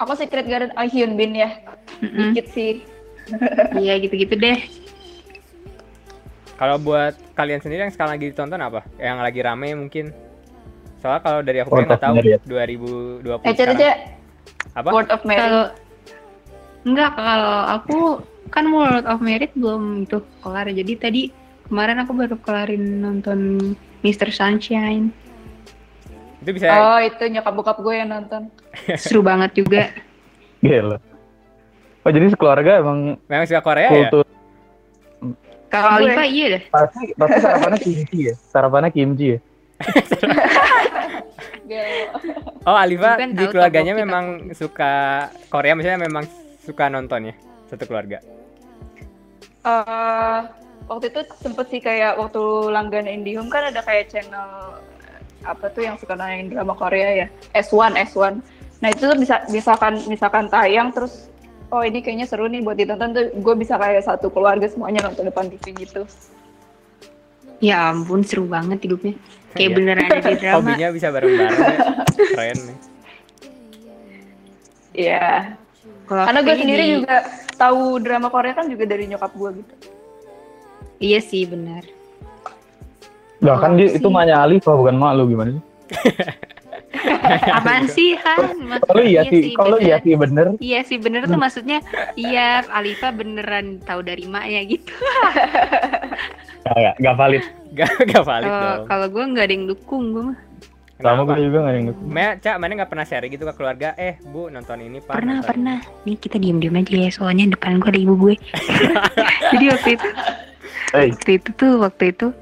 Aku 0.00 0.16
Secret 0.16 0.48
Garden 0.48 0.72
Oh 0.74 0.86
Hyun 0.86 1.14
Bin 1.14 1.36
ya. 1.36 1.60
Mm-mm. 2.00 2.32
Dikit 2.32 2.48
sih. 2.54 2.72
Iya 3.78 4.02
gitu-gitu 4.02 4.34
deh. 4.34 4.58
kalau 6.58 6.78
buat 6.78 7.14
kalian 7.34 7.58
sendiri 7.58 7.86
yang 7.86 7.90
sekarang 7.90 8.14
lagi 8.14 8.30
ditonton 8.30 8.58
apa 8.58 8.86
yang 8.98 9.18
lagi 9.18 9.42
rame 9.42 9.74
mungkin 9.74 10.14
soalnya 11.02 11.20
kalau 11.20 11.40
dari 11.42 11.58
aku 11.58 11.70
nggak 11.74 11.98
tahu 11.98 12.14
Merit. 12.16 12.40
2020 12.44 13.42
Eh, 13.42 13.52
sekarang. 13.52 13.74
Cece, 13.74 13.90
apa 14.72 14.88
Word 14.88 15.10
of 15.10 15.22
Mary. 15.22 15.38
Kalau 15.40 15.64
enggak 16.82 17.10
kalau 17.12 17.58
aku 17.68 17.98
kan 18.48 18.64
World 18.66 19.04
of 19.04 19.18
Merit 19.18 19.50
belum 19.52 19.82
itu 20.04 20.16
kelar. 20.38 20.66
Jadi 20.66 20.92
tadi 20.94 21.22
kemarin 21.64 21.98
aku 21.98 22.12
baru 22.12 22.36
kelarin 22.38 22.82
nonton 23.00 23.38
Mr. 24.00 24.30
Sunshine. 24.30 25.10
itu 26.38 26.50
bisa 26.52 26.66
Oh, 26.68 26.98
itu 26.98 27.22
nyokap 27.24 27.50
bokap 27.52 27.78
gue 27.78 27.94
yang 27.96 28.08
nonton. 28.08 28.50
Seru 28.98 29.22
banget 29.22 29.54
juga. 29.54 29.90
Gila. 30.58 30.98
Oh 32.02 32.10
jadi 32.10 32.26
sekeluarga 32.28 32.78
emang 32.78 33.14
memang 33.24 33.44
suka 33.44 33.58
Korea 33.60 33.86
ya 33.86 33.90
kultur 34.10 34.26
Kalau 35.68 35.88
Gue- 35.96 36.10
Alifa 36.10 36.24
iya 36.24 36.46
deh. 36.52 36.62
pasti 36.68 37.14
pasti 37.14 37.38
sarapannya 37.38 37.78
kimchi 37.78 38.18
ya. 38.20 38.34
Sarapannya 38.44 38.90
kimchi 38.90 39.26
ya. 39.28 39.38
Gelo. 41.72 42.12
oh 42.68 42.76
Alifa 42.76 43.16
Bukan 43.16 43.30
di 43.32 43.44
keluarganya 43.48 43.94
memang 43.96 44.24
suka 44.52 44.92
Korea 45.48 45.72
misalnya 45.72 46.04
memang 46.04 46.24
suka 46.60 46.92
nonton 46.92 47.32
ya 47.32 47.34
satu 47.72 47.88
keluarga? 47.88 48.20
Eh, 49.62 50.40
waktu 50.90 51.06
itu 51.08 51.20
sempet 51.40 51.66
sih 51.72 51.80
kayak 51.80 52.20
waktu 52.20 52.42
langganan 52.68 53.08
IndiHome 53.08 53.48
kan 53.48 53.72
ada 53.72 53.80
kayak 53.80 54.12
channel 54.12 54.76
eh, 55.00 55.20
apa 55.48 55.72
tuh 55.72 55.88
yang 55.88 55.96
suka 55.96 56.12
nayangin 56.12 56.52
drama 56.52 56.76
Korea 56.76 57.24
ya? 57.24 57.26
S1 57.56 57.96
S1 58.12 58.42
nah 58.82 58.90
itu 58.90 59.06
tuh 59.06 59.14
bisa 59.14 59.46
misalkan 59.46 59.94
misalkan 60.10 60.50
tayang 60.50 60.90
terus 60.90 61.30
oh 61.70 61.86
ini 61.86 62.02
kayaknya 62.02 62.26
seru 62.26 62.50
nih 62.50 62.66
buat 62.66 62.74
ditonton 62.74 63.14
tuh 63.14 63.24
gue 63.30 63.54
bisa 63.54 63.78
kayak 63.78 64.02
satu 64.02 64.26
keluarga 64.28 64.66
semuanya 64.66 65.06
nonton 65.06 65.30
depan 65.30 65.46
TV 65.48 65.86
gitu 65.86 66.02
Ya 67.62 67.88
ampun 67.88 68.20
seru 68.20 68.44
banget 68.44 68.82
hidupnya. 68.82 69.14
Kayak 69.52 69.62
Iya. 69.62 69.76
beneran 69.76 70.06
ada 70.08 70.20
di 70.24 70.34
drama. 70.34 70.56
hobinya 70.58 70.88
bisa 70.90 71.08
bareng-bareng 71.08 71.58
ya. 71.60 71.76
keren 72.32 72.58
nih 72.58 72.78
Iya 74.92 75.28
Kalau 76.04 76.22
karena 76.24 76.40
gue 76.42 76.54
sendiri 76.54 76.82
di- 76.82 76.92
juga 76.94 77.16
tahu 77.54 77.80
drama 77.98 78.28
Korea 78.28 78.52
kan 78.52 78.66
juga 78.66 78.84
dari 78.84 79.04
nyokap 79.06 79.30
gue 79.30 79.50
gitu 79.54 79.74
Iya 80.98 81.18
sih 81.18 81.44
benar. 81.44 81.82
Lah 83.38 83.58
kan 83.58 83.74
dia, 83.74 83.90
itu 83.90 84.06
maknya 84.06 84.38
Alif 84.38 84.62
bukan 84.62 84.94
mak 84.94 85.12
lu 85.12 85.26
gimana 85.26 85.50
sih? 85.52 85.62
Apaan 87.52 87.84
sih 87.88 88.14
Han? 88.16 88.78
Kalau 88.80 89.02
iya 89.02 89.26
sih, 89.26 89.50
kalau 89.52 89.76
bener. 89.76 89.82
iya 89.82 89.96
sih 89.98 90.14
bener. 90.14 90.46
Iya 90.56 90.80
sih 90.82 90.96
bener 90.96 91.26
tuh 91.26 91.34
maksudnya 91.34 91.82
iya 92.14 92.62
Alifa 92.68 93.10
beneran 93.10 93.80
tahu 93.80 94.00
dari 94.00 94.24
maknya 94.24 94.62
gitu. 94.64 94.94
Gak, 96.62 96.76
gak, 96.78 96.96
gak 97.02 97.16
valid. 97.18 97.44
gak 97.72 97.90
gak 98.10 98.24
valid 98.24 98.50
Kalau 98.50 98.62
dong 98.62 98.86
kalau 98.86 99.06
gue 99.10 99.24
nggak 99.34 99.44
ada 99.44 99.54
yang 99.54 99.66
dukung 99.66 100.04
gue 100.14 100.24
mah. 100.30 100.38
Sama 101.02 101.26
gue 101.26 101.34
juga 101.42 101.58
gak 101.66 101.72
ada 101.74 101.78
yang 101.82 101.88
dukung. 101.90 102.06
Me, 102.06 102.26
Cak, 102.38 102.56
mana 102.62 102.72
nggak 102.78 102.90
pernah 102.94 103.06
share 103.06 103.26
gitu 103.26 103.42
ke 103.42 103.54
keluarga? 103.58 103.88
Eh, 103.98 104.22
Bu, 104.22 104.46
nonton 104.54 104.78
ini, 104.78 105.02
Pak. 105.02 105.18
Pernah 105.18 105.42
nonton 105.42 105.50
pernah. 105.50 105.78
Nih 106.06 106.14
kita 106.14 106.38
diem 106.38 106.62
diem 106.62 106.78
aja 106.78 106.94
ya 106.94 107.10
soalnya 107.10 107.50
depan 107.50 107.82
gue 107.82 107.90
ada 107.90 107.98
ibu 107.98 108.14
gue. 108.14 108.34
Jadi 109.52 109.64
waktu 109.66 109.90
itu 109.98 110.08
Hey, 110.92 111.08
waktu 111.08 111.40
itu 111.40 111.50
tuh 111.56 111.80
waktu 111.80 112.12
itu 112.12 112.36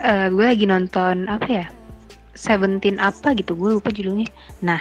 eh, 0.00 0.32
gue 0.32 0.40
lagi 0.40 0.64
nonton 0.64 1.28
apa 1.28 1.48
ya 1.48 1.66
Seventeen 2.32 2.96
apa 2.96 3.36
gitu 3.36 3.52
gue 3.52 3.76
lupa 3.76 3.92
judulnya 3.92 4.24
nah 4.64 4.80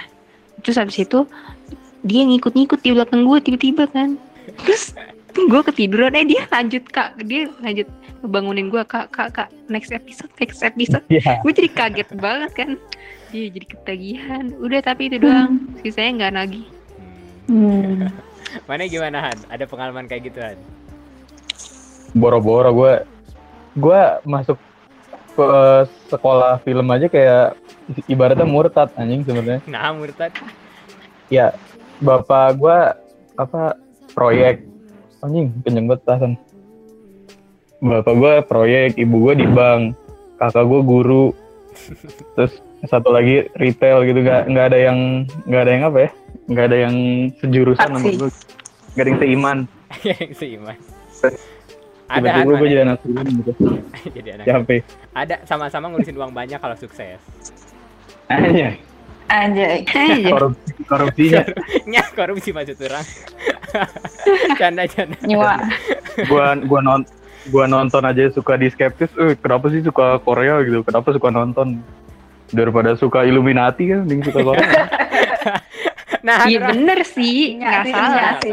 terus 0.63 0.79
habis 0.79 0.95
itu 1.03 1.27
dia 2.07 2.23
ngikut-ngikut 2.23 2.79
di 2.79 2.95
belakang 2.95 3.27
gue 3.27 3.37
tiba-tiba 3.43 3.91
kan 3.91 4.15
terus 4.63 4.95
gue 5.35 5.61
ketiduran. 5.73 6.13
Eh 6.17 6.25
dia 6.25 6.43
lanjut 6.49 6.83
kak. 6.89 7.17
Dia 7.25 7.49
lanjut 7.61 7.87
ngebangunin 8.25 8.67
gue 8.69 8.83
kak 8.85 9.13
kak 9.13 9.29
kak. 9.33 9.49
Next 9.69 9.93
episode 9.93 10.31
next 10.41 10.61
episode. 10.61 11.05
Iya. 11.07 11.41
gue 11.41 11.51
jadi 11.53 11.69
kaget 11.71 12.09
banget 12.17 12.51
kan. 12.53 12.69
Dia 13.29 13.49
jadi 13.53 13.65
ketagihan. 13.65 14.45
Udah 14.57 14.79
tapi 14.81 15.07
itu 15.09 15.17
doang. 15.21 15.69
Sisanya 15.85 16.25
nggak 16.25 16.33
nagih 16.35 16.67
Hmm. 17.49 18.13
Mana 18.69 18.85
gimana, 18.85 19.25
Han? 19.25 19.37
Ada 19.49 19.65
pengalaman 19.65 20.05
kayak 20.05 20.29
gitu, 20.29 20.37
Han? 20.37 20.57
boro-boro 22.17 22.73
gue 22.73 22.93
gue 23.77 24.01
masuk 24.25 24.57
ke 25.37 25.45
eh, 25.45 25.83
sekolah 26.09 26.57
film 26.65 26.87
aja 26.89 27.05
kayak 27.05 27.53
ibaratnya 28.09 28.45
murtad 28.49 28.89
anjing 28.97 29.21
sebenarnya. 29.25 29.61
Nah, 29.69 29.93
murtad. 29.93 30.33
ya 31.29 31.53
bapak 32.01 32.57
gue 32.57 32.77
apa 33.37 33.77
proyek 34.17 34.65
anjing 35.19 35.51
kenceng 35.63 35.85
banget 35.89 36.01
tasan 36.07 36.31
bapak 37.79 38.13
gue 38.15 38.33
proyek 38.43 38.91
ibu 38.99 39.15
gue 39.29 39.33
di 39.39 39.47
bank 39.47 39.95
kakak 40.39 40.65
gue 40.67 40.81
guru. 40.83 41.25
Terus 42.35 42.53
satu 42.87 43.11
lagi 43.11 43.51
retail 43.59 44.07
gitu 44.07 44.23
nggak 44.23 44.47
nggak 44.51 44.65
ada 44.71 44.79
yang 44.79 45.27
nggak 45.47 45.61
ada 45.67 45.71
yang 45.71 45.83
apa 45.87 45.99
ya? 45.99 46.09
Nggak 46.49 46.65
ada 46.71 46.77
yang 46.87 46.95
sejurusan 47.43 47.89
sama 47.91 47.97
gue 47.99 48.29
nggak 48.95 49.03
ada 49.03 49.09
yang 49.09 49.19
seiman. 49.21 49.57
Yang 50.03 50.31
seiman. 50.39 50.77
Ada, 52.09 52.25
tiba-tiba 52.25 52.53
gue 52.57 52.67
jadi 52.73 52.81
anak 52.89 52.97
film 53.05 53.25
gitu. 53.37 53.51
Jadi 54.17 54.29
anak. 54.33 54.45
capek 54.49 54.81
Ada 55.13 55.35
sama-sama 55.45 55.93
ngurusin 55.93 56.17
uang 56.17 56.33
banyak 56.33 56.57
kalau 56.57 56.73
sukses. 56.73 57.21
aja 58.29 58.73
anjay. 59.29 59.85
Aja 59.85 60.29
korupsi. 60.35 60.71
Korupsinya 60.83 61.41
Nya 61.91 62.03
korupsi 62.11 62.49
maksud 62.51 62.77
orang. 62.81 63.05
Canda-canda. 64.59 65.17
nyewa 65.23 65.61
gua 66.27 66.57
gua 66.65 66.79
non 66.81 67.01
gua 67.53 67.65
nonton 67.65 68.03
aja 68.03 68.27
suka 68.33 68.57
di 68.57 68.67
skeptis. 68.67 69.13
Eh 69.15 69.37
kenapa 69.37 69.69
sih 69.69 69.85
suka 69.85 70.17
Korea 70.21 70.59
gitu? 70.65 70.81
Kenapa 70.83 71.13
suka 71.13 71.29
nonton? 71.29 71.79
Daripada 72.49 72.97
suka 72.97 73.21
Illuminati 73.29 73.93
kan 73.93 74.09
mending 74.09 74.25
suka 74.25 74.41
Korea. 74.41 74.89
Nah, 76.25 76.49
iya 76.49 76.59
bener 76.65 77.05
sih. 77.05 77.61
Nggak 77.61 77.71
Nyati, 77.71 77.91
salah. 77.93 78.17
nyati. 78.17 78.51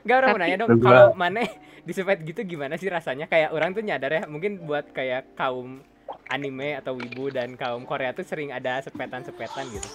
Gak 0.00 0.16
orang 0.16 0.30
mau 0.32 0.40
nanya 0.40 0.56
dong, 0.64 0.70
kalau 0.80 1.06
mana 1.12 1.44
disepet 1.84 2.24
gitu 2.24 2.40
gimana 2.48 2.80
sih 2.80 2.88
rasanya? 2.88 3.28
Kayak 3.28 3.52
orang 3.52 3.76
tuh 3.76 3.84
nyadar 3.84 4.10
ya, 4.10 4.22
mungkin 4.24 4.64
buat 4.64 4.88
kayak 4.90 5.36
kaum 5.36 5.84
anime 6.28 6.78
atau 6.78 6.94
wibu 6.94 7.28
dan 7.28 7.54
kaum 7.54 7.82
Korea 7.84 8.10
tuh 8.10 8.22
sering 8.22 8.50
ada 8.50 8.78
sepetan-sepetan 8.80 9.66
gitu. 9.70 9.88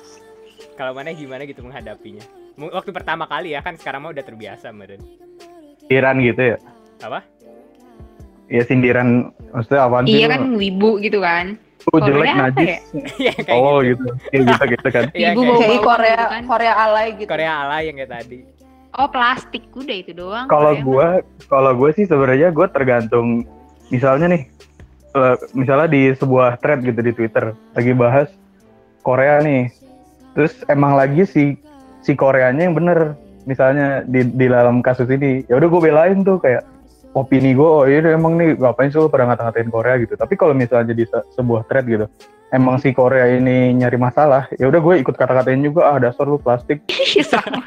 Kalau 0.75 0.91
mana 0.91 1.12
gimana 1.12 1.43
gitu 1.43 1.63
menghadapinya? 1.63 2.24
Waktu 2.55 2.91
pertama 2.91 3.27
kali 3.27 3.51
ya 3.51 3.60
kan 3.60 3.75
sekarang 3.75 4.07
mah 4.07 4.12
udah 4.15 4.24
terbiasa 4.24 4.72
meren. 4.72 5.00
sindiran 5.86 6.17
gitu 6.17 6.41
ya 6.41 6.57
Apa? 7.03 7.19
ya 8.50 8.62
sindiran 8.65 9.29
maksudnya 9.53 9.86
sih 10.05 10.17
iya 10.17 10.27
kan 10.29 10.41
wibu 10.57 10.98
gitu 10.98 11.22
kan 11.22 11.57
lu 11.86 11.98
jelek 12.01 12.25
Korea 12.25 12.34
apa 12.34 12.41
najis 12.50 12.65
ya? 12.65 12.79
Iya 13.22 13.34
kayak 13.38 13.62
oh 13.62 13.77
gitu. 13.86 14.05
gitu 14.10 14.10
kayak 14.25 14.41
gitu 14.41 14.65
gitu 14.65 14.88
kan 14.89 15.03
Iya, 15.22 15.29
Ibu 15.34 15.41
kayak 15.53 15.81
Korea 15.86 16.17
gitu 16.17 16.25
kan. 16.34 16.43
Korea 16.50 16.74
alay 16.74 17.07
gitu 17.13 17.29
Korea 17.29 17.51
ala 17.62 17.77
yang 17.86 17.95
kayak 18.01 18.12
tadi. 18.17 18.39
oh 18.98 19.07
plastik 19.13 19.63
udah 19.77 19.98
itu 20.01 20.12
doang 20.17 20.45
kalau 20.50 20.74
gua 20.81 21.07
kalau 21.45 21.72
gua 21.77 21.89
sih 21.93 22.10
sebenarnya 22.10 22.50
gua 22.50 22.65
tergantung 22.65 23.45
misalnya 23.93 24.25
nih 24.34 24.50
eh, 25.15 25.36
misalnya 25.55 25.88
di 25.88 26.12
sebuah 26.12 26.60
thread 26.60 26.84
gitu 26.84 27.00
di 27.00 27.13
Twitter 27.15 27.55
lagi 27.74 27.91
bahas 27.95 28.27
Korea 29.01 29.39
nih. 29.39 29.72
Terus 30.36 30.51
emang 30.67 31.00
lagi 31.00 31.24
si 31.24 31.55
si 32.03 32.12
Koreanya 32.13 32.67
yang 32.67 32.75
bener. 32.75 33.15
Misalnya 33.45 34.01
di 34.03 34.25
di 34.25 34.45
dalam 34.50 34.81
kasus 34.81 35.05
ini 35.07 35.45
ya 35.45 35.62
udah 35.62 35.69
gue 35.69 35.81
belain 35.81 36.25
tuh 36.25 36.41
kayak 36.41 36.65
opini 37.15 37.55
gue 37.55 37.63
oh 37.63 37.88
iya 37.88 38.03
emang 38.12 38.36
nih 38.36 38.60
ngapain 38.60 38.91
sih 38.91 39.00
lo 39.00 39.07
pada 39.07 39.24
ngata-ngatain 39.25 39.72
Korea 39.72 39.95
gitu 39.98 40.13
tapi 40.13 40.36
kalau 40.36 40.51
misalnya 40.51 40.91
jadi 40.91 41.03
se- 41.07 41.27
sebuah 41.34 41.63
thread 41.65 41.88
gitu 41.88 42.05
emang 42.51 42.75
si 42.77 42.91
Korea 42.91 43.25
ini 43.31 43.72
nyari 43.74 43.95
masalah 43.95 44.51
ya 44.53 44.67
udah 44.67 44.79
gue 44.79 44.95
ikut 45.00 45.15
kata-katain 45.15 45.60
juga 45.60 45.89
ah 45.89 45.98
dasar 45.98 46.24
lu 46.24 46.38
plastik 46.38 46.84
Iya, 47.15 47.24
sama. 47.24 47.63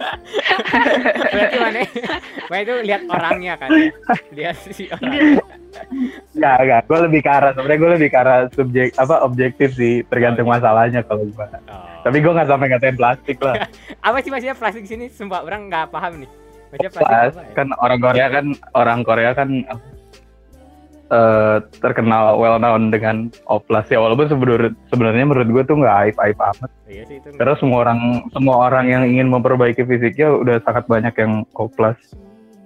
berarti 1.33 1.57
mana 1.59 1.81
mana 2.53 2.61
itu 2.61 2.75
lihat 2.85 3.03
orangnya 3.09 3.55
kan 3.57 3.69
ya 3.73 3.91
lihat 4.33 4.57
si 4.69 4.85
orang 4.89 5.41
Enggak, 6.35 6.57
enggak. 6.59 6.83
Gue 6.87 6.99
lebih 7.07 7.21
ke 7.23 7.31
arah, 7.31 7.51
sebenarnya 7.55 7.79
gue 7.79 7.91
lebih 8.01 8.09
ke 8.11 8.19
arah 8.19 8.39
subjek, 8.51 8.89
apa, 8.97 9.23
objektif 9.23 9.69
sih, 9.75 10.03
tergantung 10.07 10.49
Oh, 10.49 10.51
iya. 10.51 10.59
masalahnya 10.59 11.01
kalau 11.05 11.23
gue. 11.23 11.47
Oh. 11.69 11.87
Tapi 12.03 12.17
gue 12.19 12.33
nggak 12.33 12.49
sampai 12.49 12.67
ngatain 12.67 12.97
plastik 12.99 13.39
lah. 13.39 13.55
apa 14.07 14.17
sih 14.19 14.31
maksudnya 14.33 14.57
plastik 14.57 14.85
sini 14.85 15.07
sumpah 15.07 15.45
orang 15.45 15.69
nggak 15.69 15.93
paham 15.93 16.25
nih 16.25 16.31
plastik 16.71 16.93
Pas, 16.93 17.33
apa 17.33 17.41
ya 17.41 17.55
kan 17.57 17.69
orang 17.81 17.99
Korea 18.01 18.27
kan, 18.29 18.47
orang 18.77 19.01
Korea 19.05 19.31
kan 19.33 19.49
eh, 21.09 21.57
terkenal 21.81 22.37
well 22.37 22.61
known 22.61 22.93
dengan 22.93 23.33
oplas 23.49 23.89
ya 23.89 23.99
walaupun 24.01 24.29
sebenarnya 24.29 24.73
sebenarnya 24.93 25.25
menurut 25.25 25.49
gue 25.49 25.63
tuh 25.65 25.77
nggak 25.81 25.97
aib 26.09 26.17
aib 26.21 26.39
amat. 26.39 26.71
iya 26.89 27.03
sih 27.09 27.17
itu 27.21 27.29
Karena 27.37 27.55
semua 27.57 27.79
orang 27.89 28.01
semua 28.33 28.57
orang 28.69 28.85
yang 28.89 29.03
ingin 29.09 29.29
memperbaiki 29.33 29.85
fisiknya 29.85 30.29
udah 30.33 30.61
sangat 30.65 30.85
banyak 30.85 31.15
yang 31.17 31.45
oplas 31.57 31.97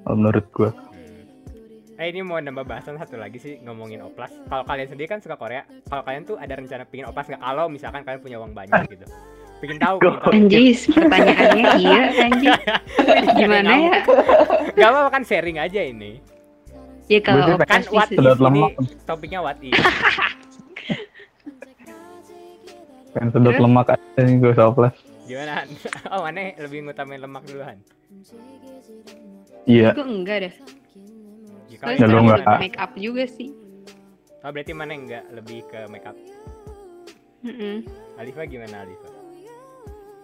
menurut 0.07 0.47
gue. 0.51 0.71
Hmm. 0.71 2.03
Eh 2.03 2.11
ini 2.11 2.27
mau 2.27 2.43
nambah 2.43 2.67
bahasan 2.67 2.99
satu 2.99 3.15
lagi 3.15 3.39
sih 3.39 3.55
ngomongin 3.63 4.03
oplas. 4.03 4.35
Kalau 4.51 4.67
kalian 4.67 4.91
sendiri 4.91 5.07
kan 5.07 5.23
suka 5.23 5.39
Korea, 5.39 5.63
kalau 5.87 6.03
kalian 6.03 6.27
tuh 6.27 6.35
ada 6.35 6.59
rencana 6.59 6.83
pingin 6.83 7.07
oplas 7.07 7.31
nggak? 7.31 7.43
Kalau 7.43 7.71
misalkan 7.71 8.03
kalian 8.03 8.21
punya 8.23 8.37
uang 8.43 8.53
banyak 8.59 8.91
gitu, 8.91 9.07
pingin 9.63 9.79
tahu. 9.79 9.97
Anjis, 10.29 10.79
pertanyaannya 10.91 11.65
iya 11.79 12.03
anjis. 12.21 12.59
Gimana 13.33 13.71
ya? 13.73 13.97
Gak 14.73 14.89
apa-apa 14.91 15.11
kan 15.13 15.23
sharing 15.23 15.57
aja 15.57 15.79
ini. 15.81 16.19
Ya 17.07 17.19
kalau 17.21 17.55
Kan 17.61 17.87
what 17.89 18.09
if 18.09 18.19
ini 18.19 18.35
lemak. 18.37 18.71
topiknya 19.05 19.39
what 19.39 19.59
if. 19.61 19.71
Pengen 23.13 23.29
sedot 23.31 23.57
lemak 23.57 23.87
aja 23.89 24.19
nih 24.19 24.35
gue 24.41 24.53
oplas. 24.57 24.95
Gimana? 25.23 25.63
Oh 26.11 26.21
mana 26.21 26.57
lebih 26.59 26.83
ngutamain 26.83 27.21
lemak 27.21 27.45
duluan. 27.45 27.77
Iya. 29.63 29.93
Gue 29.93 30.03
enggak 30.03 30.39
deh. 30.43 30.55
Ya, 31.69 31.77
Soalnya 31.79 31.95
Ya, 31.95 32.03
lu 32.03 32.11
sekarang 32.11 32.25
enggak. 32.27 32.59
make 32.59 32.79
up 32.79 32.93
juga 32.97 33.25
sih. 33.27 33.49
Oh 34.41 34.51
berarti 34.51 34.73
mana 34.73 34.93
enggak 34.93 35.25
lebih 35.31 35.63
ke 35.69 35.87
makeup? 35.87 36.17
Mm-mm. 37.43 37.85
Alifa 38.17 38.43
gimana 38.45 38.83
Alifa? 38.83 39.09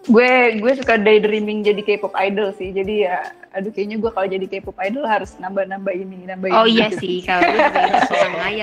Gue 0.09 0.29
gue 0.57 0.71
suka 0.75 0.97
daydreaming 0.97 1.61
jadi 1.61 1.79
K-pop 1.79 2.11
idol 2.17 2.49
sih. 2.51 2.69
Jadi 2.69 3.05
ya, 3.05 3.21
aduh 3.49 3.69
kayaknya 3.69 3.97
gue 3.97 4.09
kalau 4.09 4.27
jadi 4.27 4.41
K-pop 4.43 4.73
idol 4.81 5.05
harus 5.05 5.37
nambah-nambah 5.37 5.93
ini, 5.93 6.25
nambah 6.25 6.49
Oh 6.51 6.65
ini 6.65 6.75
iya 6.75 6.87
gitu. 6.89 6.99
sih, 6.99 7.15
kalau. 7.29 7.45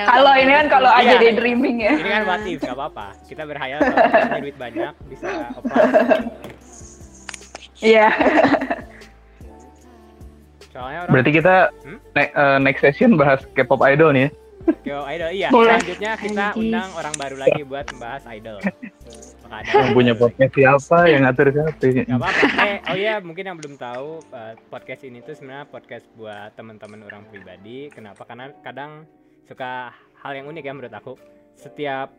Kalau 0.05 0.33
ini 0.35 0.53
kan 0.53 0.67
kalau 0.69 0.91
aja 0.91 1.07
Iya. 1.09 1.23
daydreaming 1.23 1.77
ya. 1.81 1.93
Ini 1.95 2.11
kan 2.13 2.23
what 2.25 2.43
if, 2.45 2.59
gak 2.59 2.75
apa-apa. 2.75 3.15
Kita 3.25 3.43
berhayal 3.43 3.79
kalau 3.81 3.97
punya 4.05 4.41
duit 4.43 4.57
banyak 4.57 4.93
bisa 5.07 5.29
oplas. 5.55 5.87
Iya. 7.79 8.09
Soalnya 10.69 10.99
orang 11.03 11.13
Berarti 11.13 11.31
kita 11.33 11.55
Hmm? 11.81 11.99
ne- 12.13 12.33
eh, 12.33 12.59
next 12.61 12.81
session 12.83 13.15
bahas 13.15 13.41
K-pop 13.53 13.81
idol 13.83 14.11
nih 14.11 14.23
ya. 14.23 14.31
Yo 14.85 14.99
idol 15.07 15.31
iya. 15.31 15.49
Boleh. 15.49 15.79
Selanjutnya 15.79 16.13
kita 16.19 16.45
undang 16.55 16.91
orang 16.93 17.15
baru 17.15 17.37
lagi 17.39 17.63
buat 17.63 17.87
membahas 17.89 18.23
idol. 18.29 18.59
Maka 19.47 19.63
ada 19.63 19.71
Yang 19.79 19.95
punya 19.95 20.15
podcast 20.19 20.53
siapa, 20.59 20.99
yang 21.07 21.21
ngatur 21.23 21.47
siapa. 21.55 21.71
Gak 21.79 22.19
apa-apa. 22.19 22.47
Eh, 22.67 22.79
oh 22.91 22.97
iya, 22.99 23.15
mungkin 23.23 23.45
yang 23.47 23.57
belum 23.63 23.75
tahu 23.79 24.09
eh, 24.35 24.55
podcast 24.67 25.03
ini 25.07 25.23
tuh 25.23 25.39
sebenarnya 25.39 25.71
podcast 25.71 26.05
buat 26.19 26.51
teman-teman 26.59 27.07
orang 27.07 27.23
pribadi. 27.31 27.87
Kenapa? 27.95 28.27
Karena 28.27 28.51
kadang 28.67 29.07
suka 29.47 29.95
hal 29.95 30.33
yang 30.35 30.51
unik 30.51 30.65
ya 30.67 30.73
menurut 30.75 30.95
aku. 30.99 31.15
Setiap 31.55 32.11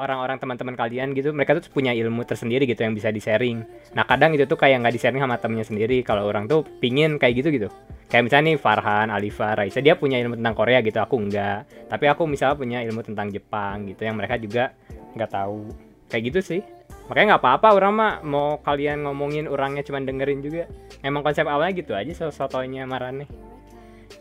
orang-orang 0.00 0.40
teman-teman 0.40 0.72
kalian 0.72 1.12
gitu, 1.12 1.36
mereka 1.36 1.60
tuh 1.60 1.68
punya 1.68 1.92
ilmu 1.92 2.24
tersendiri 2.24 2.64
gitu 2.64 2.80
yang 2.80 2.96
bisa 2.96 3.12
di-sharing. 3.12 3.60
Nah, 3.92 4.08
kadang 4.08 4.32
itu 4.32 4.48
tuh 4.48 4.56
kayak 4.56 4.80
nggak 4.80 4.96
di-sharing 4.96 5.20
sama 5.20 5.36
temennya 5.36 5.68
sendiri. 5.68 6.00
Kalau 6.00 6.24
orang 6.24 6.48
tuh 6.48 6.64
pingin 6.80 7.20
kayak 7.20 7.44
gitu 7.44 7.52
gitu. 7.52 7.68
Kayak 8.08 8.32
misalnya 8.32 8.56
nih 8.56 8.58
Farhan, 8.58 9.12
Alifa, 9.12 9.52
Raisa, 9.52 9.84
dia 9.84 10.00
punya 10.00 10.16
ilmu 10.16 10.40
tentang 10.40 10.56
Korea 10.56 10.80
gitu, 10.80 10.96
aku 10.96 11.20
enggak. 11.20 11.68
Tapi 11.92 12.08
aku 12.08 12.24
misalnya 12.24 12.56
punya 12.56 12.78
ilmu 12.88 13.04
tentang 13.04 13.28
Jepang 13.28 13.84
gitu, 13.84 14.00
yang 14.02 14.16
mereka 14.16 14.40
juga 14.40 14.72
nggak 15.14 15.30
tahu. 15.30 15.89
Kayak 16.10 16.22
gitu 16.34 16.40
sih 16.42 16.62
makanya 17.10 17.34
nggak 17.34 17.42
apa-apa 17.42 17.68
orang 17.74 17.92
mah 17.98 18.12
mau 18.22 18.62
kalian 18.62 19.02
ngomongin 19.02 19.50
orangnya 19.50 19.82
cuman 19.82 20.06
dengerin 20.06 20.46
juga 20.46 20.70
emang 21.02 21.26
konsep 21.26 21.42
awalnya 21.42 21.82
gitu 21.82 21.98
aja 21.98 22.14
so 22.14 22.30
sotonya 22.30 22.86
marane 22.86 23.26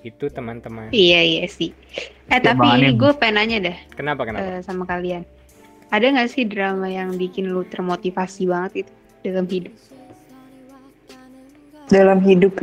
itu 0.01 0.25
teman-teman 0.25 0.89
Iya 0.89 1.21
iya 1.21 1.45
sih. 1.45 1.69
Eh 2.33 2.39
Ya, 2.39 2.39
tapi 2.41 2.65
ini 2.81 2.97
gue 2.97 3.11
pengen 3.13 3.35
nanya 3.37 3.57
deh 3.61 3.77
kenapa 3.93 4.25
kenapa 4.25 4.57
eh, 4.57 4.61
sama 4.65 4.89
kalian. 4.89 5.21
Ada 5.93 6.05
nggak 6.17 6.29
sih 6.33 6.45
drama 6.49 6.89
yang 6.89 7.13
bikin 7.13 7.53
lu 7.53 7.61
termotivasi 7.69 8.49
banget 8.49 8.85
itu 8.85 8.93
dalam 9.25 9.45
hidup? 9.45 9.73
Dalam 11.89 12.19
hidup. 12.25 12.53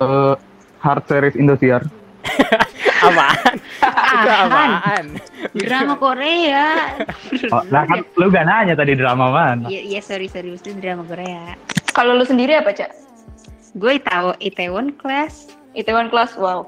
Eh, 0.00 0.34
hard 0.80 1.04
series 1.08 1.36
Indosiar. 1.36 1.84
apaan 3.00 3.54
itu 3.56 4.28
Apaan? 4.28 5.06
Drama 5.54 5.94
Korea. 5.94 6.66
Oh, 7.48 7.62
nah 7.68 7.84
kan 7.84 8.02
lu 8.14 8.26
gak 8.28 8.44
nanya 8.44 8.74
tadi 8.74 8.92
drama 8.92 9.28
mana? 9.28 9.66
Iya 9.66 9.80
iya 9.86 10.00
sorry 10.00 10.26
sorry 10.26 10.54
itu 10.54 10.74
drama 10.74 11.02
Korea. 11.02 11.54
Kalau 11.90 12.14
lu 12.14 12.22
sendiri 12.22 12.54
apa, 12.54 12.70
Cak? 12.70 12.90
Gue 13.74 13.98
tahu 13.98 14.34
Itaewon 14.38 14.94
Class. 14.94 15.50
Itaewon 15.72 16.08
Class, 16.08 16.34
wow. 16.34 16.66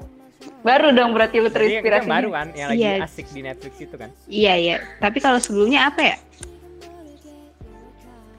Baru 0.61 0.89
dong 0.91 1.11
berarti 1.11 1.37
lu 1.37 1.49
terinspirasi. 1.49 2.05
baru 2.05 2.29
kan 2.29 2.47
yang 2.51 2.69
lagi 2.69 2.81
Iya. 2.81 2.93
asik 3.03 3.27
di 3.29 3.41
Netflix 3.41 3.73
itu 3.77 3.95
kan 3.95 4.09
Iya 4.25 4.53
iya. 4.55 4.75
Tapi 4.97 5.17
kalau 5.17 5.37
sebelumnya 5.37 5.87
apa 5.87 6.01
ya? 6.03 6.17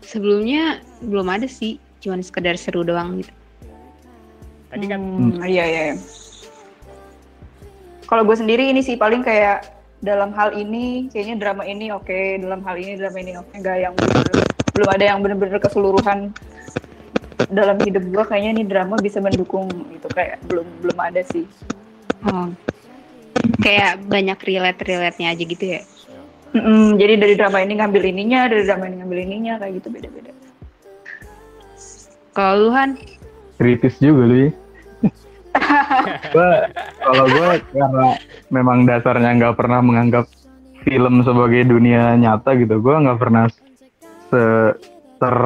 Sebelumnya 0.02 0.62
belum 1.00 1.28
ada 1.28 1.46
sih. 1.46 1.76
Cuman 1.98 2.20
sekedar 2.20 2.54
seru 2.56 2.82
doang 2.82 3.18
gitu. 3.18 3.30
tadi 4.68 4.88
kan 4.88 4.98
Hmm, 4.98 5.36
iya 5.44 5.64
iya. 5.64 5.84
Kalau 8.12 8.28
gue 8.28 8.36
sendiri 8.36 8.68
ini 8.68 8.84
sih 8.84 9.00
paling 9.00 9.24
kayak 9.24 9.72
dalam 10.04 10.36
hal 10.36 10.52
ini 10.52 11.08
kayaknya 11.08 11.40
drama 11.40 11.64
ini 11.64 11.88
oke, 11.96 12.44
dalam 12.44 12.60
hal 12.60 12.76
ini 12.76 13.00
drama 13.00 13.16
ini 13.24 13.32
oke, 13.40 13.56
nggak 13.56 13.76
yang 13.80 13.96
belum 14.76 14.88
ada 14.92 15.04
yang 15.16 15.24
bener-bener 15.24 15.56
keseluruhan 15.56 16.28
dalam 17.48 17.80
hidup 17.80 18.04
gue 18.04 18.24
kayaknya 18.28 18.60
ini 18.60 18.62
drama 18.68 19.00
bisa 19.00 19.16
mendukung 19.16 19.64
gitu 19.96 20.12
kayak 20.12 20.44
belum 20.44 20.68
belum 20.84 20.98
ada 21.00 21.24
sih. 21.24 21.48
Oh. 22.28 22.52
Kayak 23.64 24.04
banyak 24.04 24.36
relate-relate-nya 24.44 25.32
aja 25.32 25.44
gitu 25.48 25.64
ya. 25.64 25.80
Mm-mm, 26.52 27.00
jadi 27.00 27.16
dari 27.16 27.32
drama 27.32 27.64
ini 27.64 27.80
ngambil 27.80 28.12
ininya, 28.12 28.44
dari 28.44 28.68
drama 28.68 28.92
ini 28.92 29.00
ngambil 29.00 29.18
ininya 29.24 29.54
kayak 29.56 29.72
gitu 29.80 29.88
beda-beda. 29.88 30.36
Kalau 32.36 32.68
lu 32.68 32.68
Han, 32.76 33.00
Kritis 33.56 33.96
juga 34.04 34.28
lu 34.28 34.36
ya. 34.36 34.50
Gua- 36.32 36.64
kalau 36.98 37.24
gue 37.28 37.48
karena 37.70 38.08
memang 38.48 38.78
dasarnya 38.84 39.30
nggak 39.36 39.54
pernah 39.54 39.80
menganggap 39.80 40.24
film 40.82 41.22
sebagai 41.22 41.62
dunia 41.64 42.16
nyata 42.16 42.56
gitu, 42.56 42.78
gue 42.78 42.94
nggak 42.98 43.18
pernah 43.20 43.46
se 44.28 44.42
ter 45.16 45.36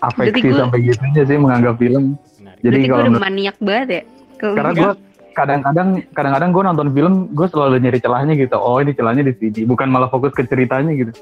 afeksi 0.00 0.48
gua- 0.50 0.58
sampai 0.66 0.78
gitunya 0.82 1.22
sih 1.22 1.38
menganggap 1.38 1.74
film. 1.78 2.16
Jadi 2.60 2.76
gue 2.80 2.88
kalau 2.88 3.00
udah 3.00 3.10
menurut- 3.12 3.24
maniak 3.24 3.56
banget 3.60 3.88
ya. 3.88 4.02
Kalau 4.34 4.54
karena 4.56 4.72
gue 4.72 4.92
kadang-kadang 5.34 5.88
kadang-kadang 6.10 6.50
gue 6.50 6.62
nonton 6.64 6.88
film 6.90 7.14
gue 7.30 7.46
selalu 7.48 7.76
nyari 7.80 7.98
celahnya 8.00 8.34
gitu. 8.34 8.56
Oh 8.56 8.80
ini 8.80 8.92
celahnya 8.92 9.22
di 9.22 9.32
sini, 9.36 9.62
bukan 9.64 9.88
malah 9.88 10.08
fokus 10.08 10.32
ke 10.32 10.44
ceritanya 10.44 10.92
gitu. 10.92 11.12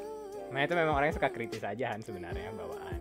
nah 0.52 0.60
itu 0.60 0.76
memang 0.76 1.00
orangnya 1.00 1.16
suka 1.16 1.32
kritis 1.32 1.64
aja 1.64 1.96
Han 1.96 2.04
sebenarnya 2.04 2.52
bawaan 2.52 2.92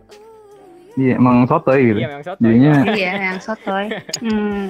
Iya 0.93 1.15
emang 1.15 1.45
sotoy 1.45 1.80
gitu. 1.86 1.99
iya 1.99 2.08
memang 2.10 2.25
soto 2.25 2.39
Jadinya 2.41 2.71
Iya, 2.86 3.12
yang 3.25 3.39
sotoy. 3.39 3.86
Hmm. 4.25 4.65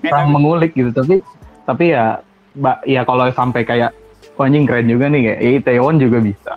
tapi- 0.00 0.30
mengulik 0.30 0.72
gitu 0.72 0.90
tapi 0.90 1.18
tapi 1.62 1.84
ya 1.90 2.22
mbak 2.52 2.84
ya 2.84 3.02
kalau 3.02 3.26
sampai 3.28 3.62
kayak 3.62 3.90
oh, 4.34 4.44
anjing 4.44 4.64
keren 4.64 4.86
juga 4.86 5.06
nih 5.06 5.20
kayak 5.24 5.38
eh, 5.40 5.52
Itaewon 5.58 5.96
juga 5.96 6.18
bisa 6.18 6.52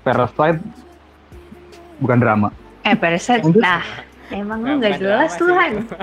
Parasite 0.00 0.60
bukan 1.98 2.18
drama 2.18 2.48
Eh, 2.82 2.92
Parasite. 2.92 3.46
Nah, 3.54 3.78
emang 4.28 4.58
lu 4.60 4.74
Bukan 4.74 4.82
gak 4.82 4.98
jelas 4.98 5.30
drama 5.30 5.38
tuh 5.38 5.46
sih 5.46 5.54
Han. 5.56 5.72
itu. 5.72 5.94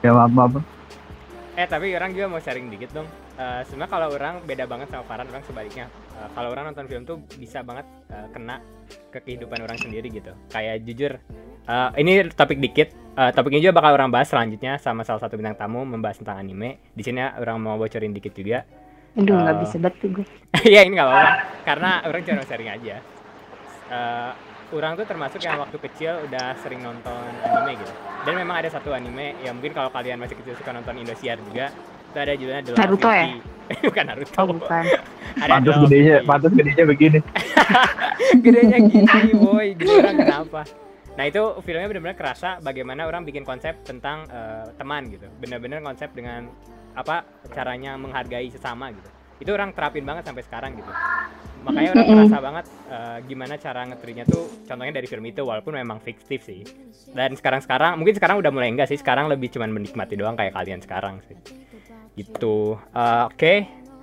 ya 0.04 0.10
maaf 0.10 0.32
maaf 0.32 0.52
Eh 1.52 1.66
tapi 1.66 1.92
orang 1.92 2.10
juga 2.10 2.26
mau 2.26 2.40
sharing 2.40 2.66
dikit 2.68 2.88
dong. 2.90 3.04
Eh 3.36 3.60
sebenarnya 3.62 3.90
kalau 3.90 4.08
orang 4.08 4.40
beda 4.40 4.64
banget 4.64 4.88
sama 4.88 5.04
Farhan, 5.04 5.28
orang 5.28 5.44
sebaliknya. 5.44 5.86
Eh, 6.20 6.28
kalau 6.36 6.52
orang 6.52 6.64
nonton 6.68 6.84
film 6.84 7.02
tuh 7.08 7.16
bisa 7.40 7.64
banget 7.64 7.88
eh, 8.12 8.28
kena 8.28 8.60
ke 9.08 9.18
kehidupan 9.24 9.64
orang 9.64 9.78
sendiri 9.80 10.12
gitu. 10.12 10.36
Kayak 10.52 10.76
jujur, 10.84 11.12
eh, 11.64 11.88
ini 11.96 12.28
topik 12.28 12.60
dikit. 12.60 12.92
Eh, 13.16 13.30
topik 13.32 13.56
ini 13.56 13.64
juga 13.64 13.80
bakal 13.80 13.96
orang 13.96 14.12
bahas 14.12 14.28
selanjutnya 14.28 14.76
sama 14.76 15.00
salah 15.00 15.24
satu 15.24 15.40
bintang 15.40 15.56
tamu 15.56 15.82
membahas 15.82 16.20
tentang 16.20 16.36
anime. 16.36 16.78
Di 16.92 17.00
sini 17.00 17.24
orang 17.24 17.56
mau 17.56 17.80
bocorin 17.80 18.12
dikit 18.12 18.36
juga. 18.36 18.68
Aduh, 19.16 19.34
nggak 19.34 19.56
Eh, 19.56 19.60
bisa 19.64 19.76
banget 19.80 19.96
gue. 20.06 20.26
ya 20.76 20.80
ini 20.84 20.92
nggak 20.94 21.08
apa-apa, 21.08 21.32
karena 21.64 21.90
orang 22.04 22.20
cuma 22.22 22.44
sharing 22.44 22.70
aja. 22.70 22.96
Eh, 23.90 24.30
orang 24.70 24.92
tuh 24.94 25.06
termasuk 25.08 25.40
yang 25.42 25.58
waktu 25.58 25.78
kecil 25.82 26.12
udah 26.30 26.54
sering 26.62 26.78
nonton 26.78 27.26
anime 27.42 27.80
gitu. 27.80 27.92
Dan 28.22 28.34
memang 28.38 28.62
ada 28.62 28.70
satu 28.70 28.92
anime 28.94 29.34
yang 29.42 29.58
mungkin 29.58 29.72
kalau 29.74 29.90
kalian 29.90 30.20
masih 30.20 30.36
kecil 30.38 30.54
suka 30.54 30.70
nonton 30.70 30.94
Indosiar 30.94 31.40
juga, 31.42 31.72
Itu 32.10 32.18
ada 32.18 32.34
judulnya 32.34 32.62
The 32.66 32.72
Naruto 32.74 33.06
Love 33.06 33.14
ya? 33.14 33.26
Bukan 33.86 34.04
Naruto. 34.06 34.34
Oh 34.42 34.46
bukan. 34.50 34.84
Ada 35.38 35.50
Pantas 35.62 35.76
gedenya, 35.86 36.16
pantas 36.26 36.52
gedenya 36.52 36.84
begini. 36.84 37.18
gedenya 38.44 38.78
gini 38.82 39.32
boy. 39.38 39.66
Gini 39.78 39.92
orang 40.02 40.16
kenapa? 40.18 40.62
Nah 41.14 41.24
itu 41.26 41.42
filmnya 41.62 41.86
benar-benar 41.86 42.18
kerasa 42.18 42.58
bagaimana 42.58 43.06
orang 43.06 43.22
bikin 43.22 43.46
konsep 43.46 43.78
tentang 43.86 44.26
eh, 44.26 44.66
teman 44.74 45.06
gitu. 45.06 45.30
Benar-benar 45.38 45.86
konsep 45.86 46.10
dengan 46.10 46.50
apa 46.98 47.22
caranya 47.54 47.94
menghargai 47.94 48.50
sesama 48.50 48.90
gitu. 48.90 49.08
Itu 49.40 49.50
orang 49.54 49.70
terapin 49.70 50.02
banget 50.02 50.26
sampai 50.26 50.42
sekarang 50.42 50.74
gitu. 50.74 50.90
Makanya 51.60 51.92
orang 51.92 52.06
Mm-mm. 52.08 52.18
merasa 52.26 52.38
banget 52.42 52.66
eh, 52.90 53.18
gimana 53.30 53.54
cara 53.54 53.80
ngetrinya 53.86 54.24
tuh 54.26 54.44
contohnya 54.66 54.92
dari 54.98 55.06
film 55.06 55.24
itu 55.30 55.46
walaupun 55.46 55.78
memang 55.78 56.02
fiktif 56.02 56.42
sih. 56.42 56.66
Dan 57.14 57.38
sekarang 57.38 57.62
sekarang 57.62 58.02
mungkin 58.02 58.18
sekarang 58.18 58.42
udah 58.42 58.50
mulai 58.50 58.74
enggak 58.74 58.90
sih. 58.90 58.98
Sekarang 58.98 59.30
lebih 59.30 59.54
cuman 59.54 59.70
menikmati 59.70 60.18
doang 60.18 60.34
kayak 60.34 60.58
kalian 60.58 60.82
sekarang 60.82 61.22
sih 61.30 61.38
gitu. 62.14 62.78
Eh, 62.94 63.24
oke. 63.28 63.54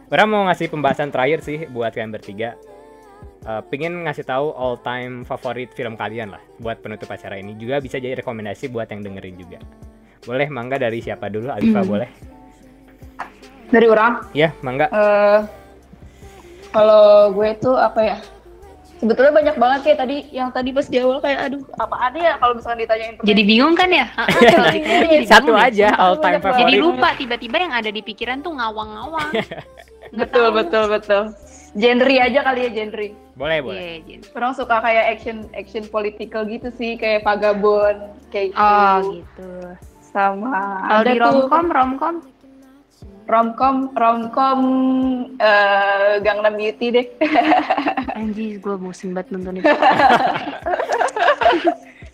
Orang 0.08 0.32
mau 0.32 0.48
ngasih 0.48 0.72
pembahasan 0.72 1.12
terakhir 1.12 1.44
sih 1.44 1.68
buat 1.68 1.92
kalian 1.92 2.16
bertiga. 2.16 2.56
Eh, 3.48 3.62
pengen 3.72 4.04
ngasih 4.04 4.28
tahu 4.28 4.52
all 4.56 4.80
time 4.84 5.24
favorit 5.24 5.72
film 5.72 5.96
kalian 5.96 6.32
lah 6.36 6.44
buat 6.60 6.80
penutup 6.84 7.08
acara 7.12 7.40
ini. 7.40 7.56
Juga 7.56 7.80
bisa 7.80 8.00
jadi 8.00 8.20
rekomendasi 8.20 8.68
buat 8.72 8.88
yang 8.92 9.04
dengerin 9.04 9.36
juga. 9.40 9.60
Boleh 10.28 10.48
mangga 10.52 10.76
dari 10.76 11.00
siapa 11.00 11.32
dulu? 11.32 11.48
Alifa 11.48 11.84
Hmm. 11.84 11.88
boleh. 11.88 12.10
Dari 13.68 13.88
orang, 13.88 14.32
ya 14.32 14.52
mangga. 14.64 14.88
Eh 14.92 15.40
kalau 16.72 17.32
gue 17.36 17.50
tuh 17.60 17.76
apa 17.76 18.00
ya? 18.04 18.18
Sebetulnya 18.98 19.30
banyak 19.30 19.56
banget 19.62 19.80
kayak 19.86 20.00
tadi 20.02 20.18
yang 20.34 20.50
tadi 20.50 20.74
pas 20.74 20.90
di 20.90 20.98
awal 20.98 21.22
kayak 21.22 21.40
aduh 21.46 21.62
apaan 21.78 22.18
ya 22.18 22.34
kalau 22.42 22.54
misalnya 22.58 22.80
ditanyain 22.82 23.14
Jadi 23.22 23.42
bingung 23.46 23.76
kan 23.78 23.90
ya? 23.94 24.06
Iya, 24.10 25.22
satu 25.38 25.54
aja 25.54 25.94
all 25.96 26.18
time 26.18 26.42
Banyak 26.42 26.42
banget. 26.42 26.58
favorit 26.58 26.66
Jadi 26.66 26.78
lupa 26.82 27.10
tiba-tiba 27.14 27.56
yang 27.62 27.74
ada 27.78 27.90
di 27.94 28.02
pikiran 28.02 28.42
tuh 28.42 28.58
ngawang-ngawang. 28.58 29.30
Betul 30.18 30.50
tahu. 30.50 30.58
betul 30.64 30.84
betul. 30.88 31.24
Genre 31.76 32.16
aja 32.18 32.40
kali 32.42 32.60
ya 32.64 32.70
genre. 32.74 33.08
boleh 33.38 33.60
boleh 33.62 33.78
Iya, 33.78 33.96
Jin. 34.02 34.20
Orang 34.34 34.56
suka 34.56 34.82
kayak 34.82 35.06
action 35.14 35.38
action 35.54 35.84
political 35.86 36.42
gitu 36.48 36.74
sih 36.74 36.98
kayak 36.98 37.22
Vagabond 37.22 38.02
kayak 38.34 38.56
gitu. 38.56 38.64
Oh 38.66 38.98
gitu. 39.14 39.52
sama 40.08 40.58
Kalau 40.82 41.02
ada 41.04 41.12
di 41.12 41.20
romcom, 41.20 41.66
romcom 41.70 42.16
romcom 43.28 43.92
romcom 43.94 44.60
eh, 45.38 46.24
Gangnam 46.24 46.56
Beauty 46.56 46.88
deh. 46.96 47.08
anjir 48.18 48.58
gue 48.58 48.76
bosen 48.80 49.14
banget 49.14 49.30
nonton 49.36 49.62
itu. 49.62 49.70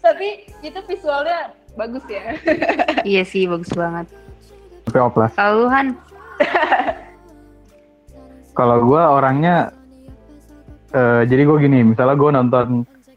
Tapi 0.04 0.28
itu 0.60 0.80
visualnya 0.90 1.56
bagus 1.80 2.04
ya. 2.12 2.36
iya 3.16 3.24
sih 3.24 3.48
bagus 3.48 3.72
banget. 3.72 4.12
Tapi 4.90 4.98
oplas. 5.00 5.32
Kalau 5.40 5.72
Han, 5.72 5.96
Kalau 8.54 8.86
gue 8.86 9.02
orangnya, 9.02 9.74
eh 10.94 11.26
jadi 11.26 11.42
gue 11.42 11.58
gini, 11.58 11.82
misalnya 11.82 12.14
gue 12.14 12.30
nonton 12.30 12.68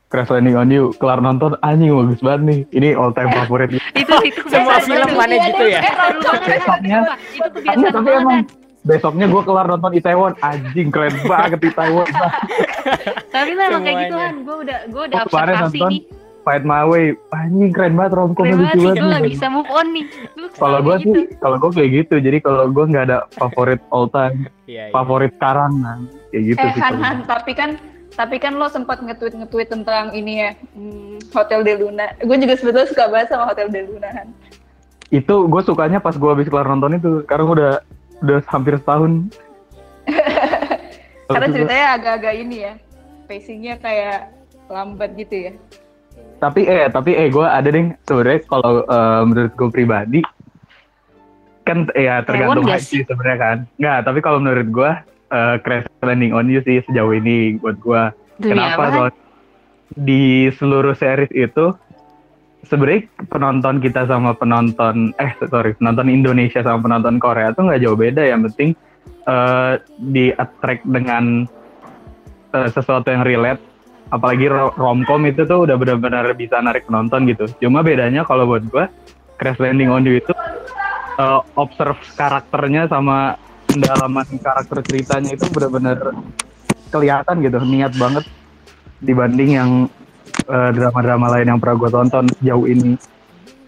Crash 0.07 0.31
Landing 0.31 0.55
on 0.55 0.71
You, 0.71 0.95
kelar 0.97 1.19
nonton, 1.19 1.59
anjing 1.61 1.91
bagus 1.91 2.23
banget 2.23 2.43
nih. 2.47 2.59
Ini 2.71 2.89
all 2.95 3.11
time 3.11 3.31
favorit. 3.37 3.75
itu 3.75 4.15
itu 4.23 4.41
Semua 4.47 4.79
film 4.79 5.11
mana 5.13 5.35
gitu 5.35 5.65
ya? 5.67 5.81
Besoknya- 6.47 7.19
Itu 7.75 7.87
tapi 7.97 8.11
emang 8.13 8.47
besoknya 8.87 9.27
gue 9.27 9.43
kelar 9.43 9.67
nonton 9.67 9.91
Itaewon, 9.93 10.33
anjing 10.41 10.95
keren 10.95 11.11
banget 11.27 11.59
Itaewon. 11.61 12.07
Tapi 13.35 13.51
lu 13.51 13.61
emang 13.61 13.83
kayak 13.83 13.99
gitu. 14.07 14.15
Han. 14.15 14.35
Gue 14.47 14.57
udah 14.63 14.79
gue 14.87 15.03
udah 15.11 15.17
observasi 15.27 15.59
nonton 15.59 15.91
nih. 15.91 16.03
Fight 16.47 16.63
My 16.63 16.87
Way, 16.87 17.19
anjing 17.35 17.75
keren 17.75 17.99
banget 17.99 18.15
romcomnya 18.15 18.55
Keren 18.55 18.63
lucu 18.63 18.79
banget 18.79 18.95
gue 18.95 19.11
gak 19.11 19.27
bisa 19.27 19.47
move 19.51 19.67
on 19.67 19.87
nih. 19.91 20.05
Kalau 20.55 20.79
gue 20.79 20.97
sih, 20.97 21.11
gitu. 21.11 21.21
kalau 21.43 21.57
gue 21.59 21.71
kayak 21.75 21.91
gitu, 21.91 22.15
jadi 22.23 22.39
kalau 22.39 22.71
gue 22.71 22.85
nggak 22.87 23.05
ada 23.11 23.19
favorit 23.35 23.83
all 23.91 24.07
time, 24.07 24.47
iya 24.71 24.87
iya. 24.87 24.95
favorit 24.95 25.35
sekarang, 25.35 25.83
nah, 25.83 25.99
kayak 26.31 26.43
gitu 26.47 26.63
eh 26.63 26.71
sih. 26.71 26.81
Han 26.81 26.95
Han 27.03 27.17
tapi 27.27 27.51
kan 27.51 27.75
tapi 28.17 28.41
kan 28.41 28.57
lo 28.57 28.67
sempat 28.73 29.05
nge-tweet 29.05 29.37
nge-tweet 29.45 29.69
tentang 29.69 30.17
ini 30.17 30.41
ya 30.41 30.51
hmm, 30.73 31.21
Hotel 31.37 31.61
de 31.61 31.75
Luna. 31.77 32.09
Gue 32.25 32.41
juga 32.41 32.57
sebetulnya 32.57 32.89
suka 32.89 33.05
banget 33.13 33.29
sama 33.29 33.45
Hotel 33.53 33.69
de 33.69 33.85
Luna. 33.85 34.09
Itu 35.13 35.45
gue 35.47 35.63
sukanya 35.63 36.01
pas 36.01 36.17
gue 36.17 36.31
habis 36.33 36.49
kelar 36.49 36.65
nonton 36.65 36.97
itu, 36.97 37.23
sekarang 37.29 37.53
udah 37.53 37.85
udah 38.25 38.41
hampir 38.49 38.81
setahun. 38.81 39.29
Karena 41.29 41.47
ceritanya 41.53 41.87
agak-agak 42.01 42.35
ini 42.41 42.57
ya. 42.65 42.75
Pacingnya 43.29 43.75
kayak 43.79 44.33
lambat 44.67 45.13
gitu 45.15 45.53
ya. 45.53 45.55
tapi 46.37 46.69
eh 46.69 46.89
tapi 46.93 47.17
eh 47.17 47.29
gue 47.33 47.45
ada 47.45 47.65
deh 47.65 47.93
sebenarnya 48.05 48.41
kalau 48.49 48.85
eh, 48.85 49.23
menurut 49.25 49.53
gue 49.57 49.69
pribadi 49.73 50.21
kan 51.65 51.89
eh, 51.97 52.09
ya 52.09 52.21
tergantung 52.25 52.69
hype 52.69 52.85
sih 52.85 53.05
sebenarnya 53.05 53.39
kan 53.41 53.57
nggak 53.81 53.99
tapi 54.05 54.19
kalau 54.21 54.39
menurut 54.41 54.69
gue 54.69 54.91
eh, 55.31 55.57
Crash 55.63 55.87
Landing 56.03 56.33
on 56.35 56.51
You 56.51 56.63
sih 56.63 56.83
sejauh 56.87 57.13
ini 57.17 57.59
buat 57.59 57.77
gue 57.81 58.03
kenapa? 58.41 58.93
soalnya 58.93 59.13
di 59.97 60.51
seluruh 60.51 60.93
series 60.99 61.31
itu 61.31 61.73
sebenarnya 62.67 63.07
penonton 63.31 63.79
kita 63.79 64.11
sama 64.11 64.35
penonton 64.35 65.15
eh 65.23 65.31
sorry 65.47 65.79
penonton 65.79 66.11
Indonesia 66.11 66.61
sama 66.67 66.83
penonton 66.83 67.23
Korea 67.23 67.55
tuh 67.55 67.71
nggak 67.71 67.81
jauh 67.83 67.95
beda. 67.99 68.23
Yang 68.27 68.51
penting 68.53 68.71
eh, 69.27 69.75
di 70.03 70.35
attract 70.35 70.83
dengan 70.85 71.47
eh, 72.53 72.69
sesuatu 72.75 73.07
yang 73.09 73.23
relate. 73.23 73.63
Apalagi 74.07 74.47
ro- 74.47 74.75
romcom 74.79 75.27
itu 75.27 75.43
tuh 75.47 75.67
udah 75.67 75.75
benar-benar 75.75 76.31
bisa 76.39 76.63
narik 76.63 76.87
penonton 76.87 77.27
gitu. 77.27 77.51
Cuma 77.59 77.83
bedanya 77.83 78.23
kalau 78.23 78.47
buat 78.47 78.63
gua 78.71 78.87
Crash 79.39 79.59
Landing 79.63 79.91
on 79.91 80.07
You 80.07 80.19
itu 80.19 80.35
eh, 81.23 81.41
observe 81.55 81.99
karakternya 82.19 82.91
sama 82.91 83.39
pendalaman 83.77 84.27
karakter 84.39 84.79
ceritanya 84.83 85.31
itu 85.33 85.45
benar-benar 85.49 85.99
kelihatan 86.89 87.35
gitu 87.41 87.59
niat 87.63 87.93
banget 87.95 88.25
dibanding 88.99 89.51
yang 89.53 89.71
eh, 90.47 90.71
drama-drama 90.73 91.27
lain 91.31 91.47
yang 91.49 91.61
pernah 91.61 91.77
gue 91.77 91.91
tonton 91.91 92.25
sejauh 92.35 92.67
ini 92.67 92.97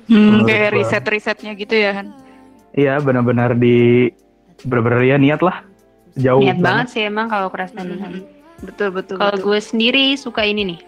Hmm, 0.08 0.40
Menurut 0.40 0.48
kayak 0.48 0.72
gua. 0.72 0.76
riset-risetnya 0.80 1.52
gitu 1.52 1.74
ya 1.76 1.92
Han. 1.92 2.08
iya 2.72 2.96
benar-benar 2.96 3.52
di 3.52 4.08
benar-benar 4.64 5.04
ya 5.04 5.16
niat 5.20 5.44
lah 5.44 5.60
jauh 6.16 6.40
Niat 6.40 6.56
banget 6.58 6.86
sih 6.88 7.02
emang 7.04 7.28
kalau 7.28 7.52
keras 7.52 7.76
tadi. 7.76 7.92
Betul 8.58 8.88
betul. 8.90 9.20
Kalau 9.20 9.36
gue 9.36 9.60
sendiri 9.60 10.16
suka 10.16 10.42
ini 10.42 10.64
nih. 10.64 10.80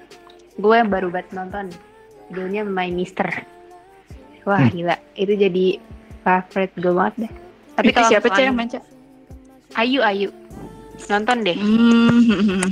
Gue 0.57 0.75
yang 0.75 0.89
baru 0.89 1.13
banget 1.13 1.37
nonton. 1.37 1.69
Judulnya 2.27 2.65
My 2.65 2.89
Mister. 2.89 3.29
Wah 4.43 4.57
Hmm. 4.57 4.73
gila, 4.73 4.97
itu 5.13 5.33
jadi 5.37 5.67
favorite 6.25 6.75
gue 6.75 6.91
banget 6.91 7.15
deh. 7.21 7.33
Tapi 7.77 7.87
Itu 7.87 7.95
kalau 7.95 8.09
siapa 8.09 8.27
cah 8.33 8.41
yang 8.41 8.57
manca? 8.57 8.81
Ayu 9.79 10.01
Ayu. 10.03 10.29
Nonton 11.09 11.47
deh. 11.47 11.57
Hmm. 11.57 12.67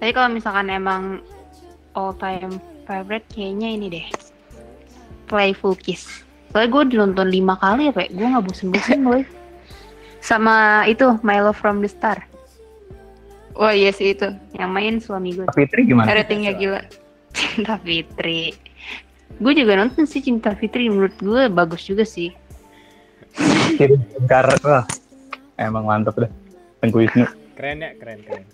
Tapi 0.00 0.10
kalau 0.16 0.28
misalkan 0.32 0.68
emang 0.72 1.20
all 1.94 2.16
time 2.16 2.58
favorite 2.88 3.26
kayaknya 3.30 3.68
ini 3.74 3.86
deh. 3.90 4.06
Playful 5.30 5.78
Kiss. 5.78 6.26
Soalnya 6.50 6.68
gue 6.74 6.82
nonton 6.98 7.30
lima 7.30 7.54
kali 7.54 7.88
ya, 7.88 7.92
Pak. 7.94 8.10
Gue 8.10 8.26
gak 8.26 8.42
bosen-bosen, 8.42 9.06
boy. 9.06 9.22
Sama 10.18 10.82
itu, 10.90 11.14
My 11.22 11.38
Love 11.38 11.54
From 11.54 11.78
The 11.78 11.90
Star. 11.90 12.18
Wah 13.54 13.70
iya 13.70 13.94
sih 13.94 14.18
itu. 14.18 14.26
Yang 14.58 14.70
main 14.70 14.94
suami 14.98 15.38
gue. 15.38 15.46
Fitri 15.54 15.86
gimana 15.86 16.10
Ratingnya 16.10 16.58
gila. 16.58 16.82
Cinta 17.30 17.78
Fitri. 17.78 18.56
Gue 19.38 19.52
juga 19.54 19.78
nonton 19.78 20.08
sih 20.08 20.18
Cinta 20.18 20.56
Fitri. 20.58 20.90
Menurut 20.90 21.14
gue 21.22 21.46
bagus 21.46 21.86
juga 21.86 22.02
sih. 22.02 22.34
Kirim 23.78 24.02
wah 24.66 24.82
emang 25.60 25.84
mantep 25.84 26.16
deh 26.16 26.30
Tengku 26.80 27.04
Wisnu. 27.04 27.28
Keren 27.60 27.84
ya 27.84 27.92
keren 28.00 28.24
keren. 28.24 28.44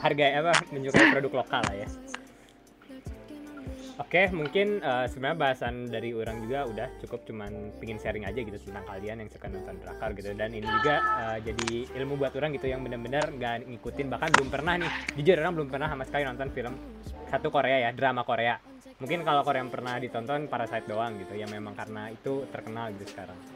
Harga 0.00 0.24
apa 0.40 0.52
menunjukkan 0.72 1.04
produk 1.12 1.32
lokal 1.44 1.60
lah 1.68 1.76
ya. 1.76 1.88
Oke, 3.96 4.28
mungkin 4.28 4.80
eh, 4.80 5.06
sebenarnya 5.08 5.38
bahasan 5.40 5.88
dari 5.88 6.12
orang 6.12 6.44
juga 6.44 6.68
udah 6.68 6.88
cukup 7.00 7.24
cuman 7.24 7.72
pingin 7.80 7.96
sharing 7.96 8.28
aja 8.28 8.44
gitu 8.44 8.56
tentang 8.60 8.84
kalian 8.84 9.24
yang 9.24 9.30
suka 9.32 9.48
nonton 9.48 9.76
drakor 9.80 10.12
gitu. 10.16 10.36
Dan 10.36 10.52
ini 10.52 10.68
juga 10.68 11.00
eh, 11.00 11.38
jadi 11.48 11.88
ilmu 12.00 12.20
buat 12.20 12.32
orang 12.36 12.52
gitu 12.56 12.68
yang 12.68 12.84
benar-benar 12.84 13.32
nggak 13.32 13.68
ngikutin. 13.68 14.06
Bahkan 14.12 14.28
belum 14.36 14.48
pernah 14.52 14.74
nih 14.80 14.90
jujur 15.16 15.36
orang 15.40 15.54
belum 15.56 15.68
pernah 15.72 15.88
sama 15.88 16.04
sekali 16.04 16.22
nonton 16.28 16.48
film 16.52 16.74
satu 17.28 17.48
Korea 17.48 17.88
ya 17.88 17.90
drama 17.96 18.24
Korea. 18.24 18.56
Mungkin 19.00 19.24
kalau 19.24 19.44
Korea 19.44 19.60
yang 19.64 19.72
pernah 19.72 20.00
ditonton 20.00 20.48
Parasite 20.48 20.88
doang 20.88 21.20
gitu 21.20 21.36
ya 21.36 21.44
memang 21.48 21.76
karena 21.76 22.08
itu 22.08 22.48
terkenal 22.48 22.92
gitu 22.96 23.12
sekarang 23.12 23.55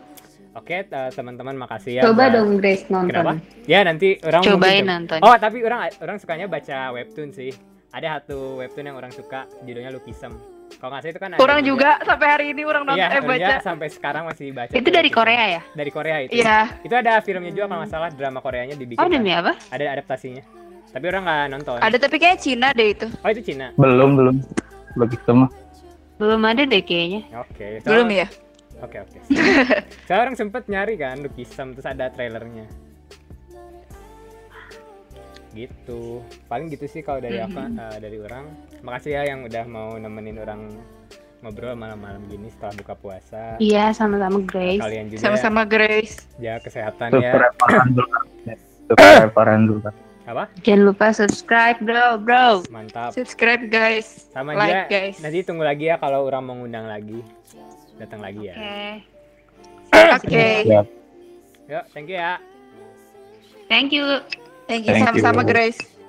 oke 0.52 0.76
eh, 0.82 1.10
teman-teman 1.10 1.54
makasih 1.56 1.98
ya 1.98 2.02
Coba 2.02 2.26
buat- 2.26 2.34
dong 2.34 2.50
Grace 2.56 2.84
nonton. 2.86 3.10
Kenapa? 3.12 3.32
Ya 3.64 3.80
nanti 3.82 4.18
orang 4.20 4.42
Cobain 4.42 4.84
nonton. 4.84 5.18
Oh 5.20 5.34
tapi 5.36 5.62
orang 5.62 5.80
orang 5.96 6.16
sukanya 6.16 6.46
baca 6.46 6.90
webtoon 6.90 7.30
sih. 7.30 7.50
Ada 7.90 8.22
satu 8.22 8.58
webtoon 8.58 8.86
yang 8.86 8.96
orang 8.96 9.10
suka 9.10 9.50
judulnya 9.62 9.90
Lukisem. 9.90 10.30
Kalau 10.70 10.94
nggak 10.94 11.02
salah 11.02 11.10
itu 11.10 11.20
kan 11.20 11.28
ada 11.34 11.40
Orang 11.40 11.60
juga 11.60 11.98
sampai 12.00 12.26
hari 12.30 12.46
ini 12.54 12.62
orang 12.62 12.86
nonton 12.86 13.02
Iya, 13.02 13.18
eh 13.18 13.22
baca. 13.26 13.54
sampai 13.58 13.88
sekarang 13.90 14.22
masih 14.24 14.54
baca. 14.54 14.70
Itu 14.70 14.86
dari 14.86 15.10
Lukisem. 15.10 15.18
Korea 15.18 15.44
ya? 15.50 15.60
Dari 15.74 15.90
Korea 15.90 16.16
itu. 16.22 16.30
Iya. 16.32 16.58
Itu 16.80 16.94
ada 16.94 17.12
filmnya 17.20 17.50
juga 17.50 17.66
kalau 17.66 17.82
nggak 17.82 17.90
salah 17.90 18.10
drama 18.10 18.38
Koreanya 18.38 18.78
dibikin. 18.78 19.02
Oh 19.02 19.04
kan. 19.04 19.12
demi 19.12 19.34
apa? 19.34 19.58
Ada 19.68 19.98
adaptasinya. 19.98 20.42
Tapi 20.90 21.04
orang 21.06 21.22
nggak 21.22 21.44
nonton. 21.50 21.78
Ada 21.78 21.96
tapi 21.98 22.16
kayaknya 22.16 22.38
Cina 22.38 22.68
deh 22.70 22.88
itu. 22.90 23.06
Oh 23.10 23.28
itu 23.28 23.42
Cina. 23.44 23.74
belum 23.74 24.10
belum 24.14 24.36
lagi 24.96 25.16
semua 25.22 25.46
Belum 26.16 26.40
ada 26.44 26.62
deh 26.62 26.82
kayaknya. 26.82 27.20
Oke. 27.34 27.82
Belum 27.82 28.06
ya? 28.06 28.26
Oke 28.80 28.96
oke. 29.04 29.18
Saya 30.08 30.18
orang 30.24 30.36
sempet 30.36 30.66
nyari 30.66 30.96
kan 30.96 31.20
Lukisam 31.20 31.76
terus 31.76 31.86
ada 31.88 32.08
trailernya. 32.08 32.64
Gitu. 35.52 36.22
Paling 36.46 36.70
gitu 36.70 36.86
sih 36.86 37.02
kalau 37.02 37.20
dari 37.20 37.42
apa 37.42 37.68
eh, 37.68 37.96
dari 38.00 38.16
orang. 38.22 38.48
Makasih 38.80 39.12
ya 39.20 39.22
yang 39.28 39.44
udah 39.44 39.64
mau 39.68 39.98
nemenin 40.00 40.38
orang 40.40 40.70
ngobrol 41.40 41.72
malam-malam 41.72 42.20
gini 42.28 42.52
setelah 42.52 42.74
buka 42.76 42.94
puasa. 42.96 43.56
Iya, 43.56 43.96
sama-sama 43.96 44.44
Grace. 44.44 44.80
Kalian 44.80 45.06
juga 45.08 45.20
Sama-sama 45.24 45.62
Grace. 45.64 46.28
ya 46.36 46.60
kesehatan 46.60 47.16
ya. 47.16 47.32
Subscribe 48.92 49.60
dulu. 49.68 49.80
Apa? 50.28 50.46
Jangan 50.62 50.82
lupa 50.86 51.06
subscribe, 51.10 51.78
bro, 51.82 52.20
bro. 52.20 52.62
Mantap. 52.70 53.16
Subscribe 53.16 53.66
guys. 53.66 54.30
Sama 54.30 54.54
like 54.54 54.86
juga 54.86 54.86
guys. 54.92 55.16
nanti 55.24 55.38
tunggu 55.42 55.64
lagi 55.66 55.90
ya 55.90 55.96
kalau 55.98 56.22
orang 56.28 56.42
mau 56.46 56.54
ngundang 56.54 56.86
lagi. 56.86 57.18
Datang 58.00 58.24
lagi 58.24 58.48
ya. 58.48 58.56
Oke. 60.16 60.46
Siap. 60.64 60.86
Yuk, 61.68 61.84
thank 61.92 62.08
you 62.08 62.16
ya. 62.16 62.40
Thank 63.68 63.92
you. 63.92 64.04
Thank 64.64 64.88
you 64.88 64.96
sama-sama. 64.96 65.44
Grace. 65.44 65.99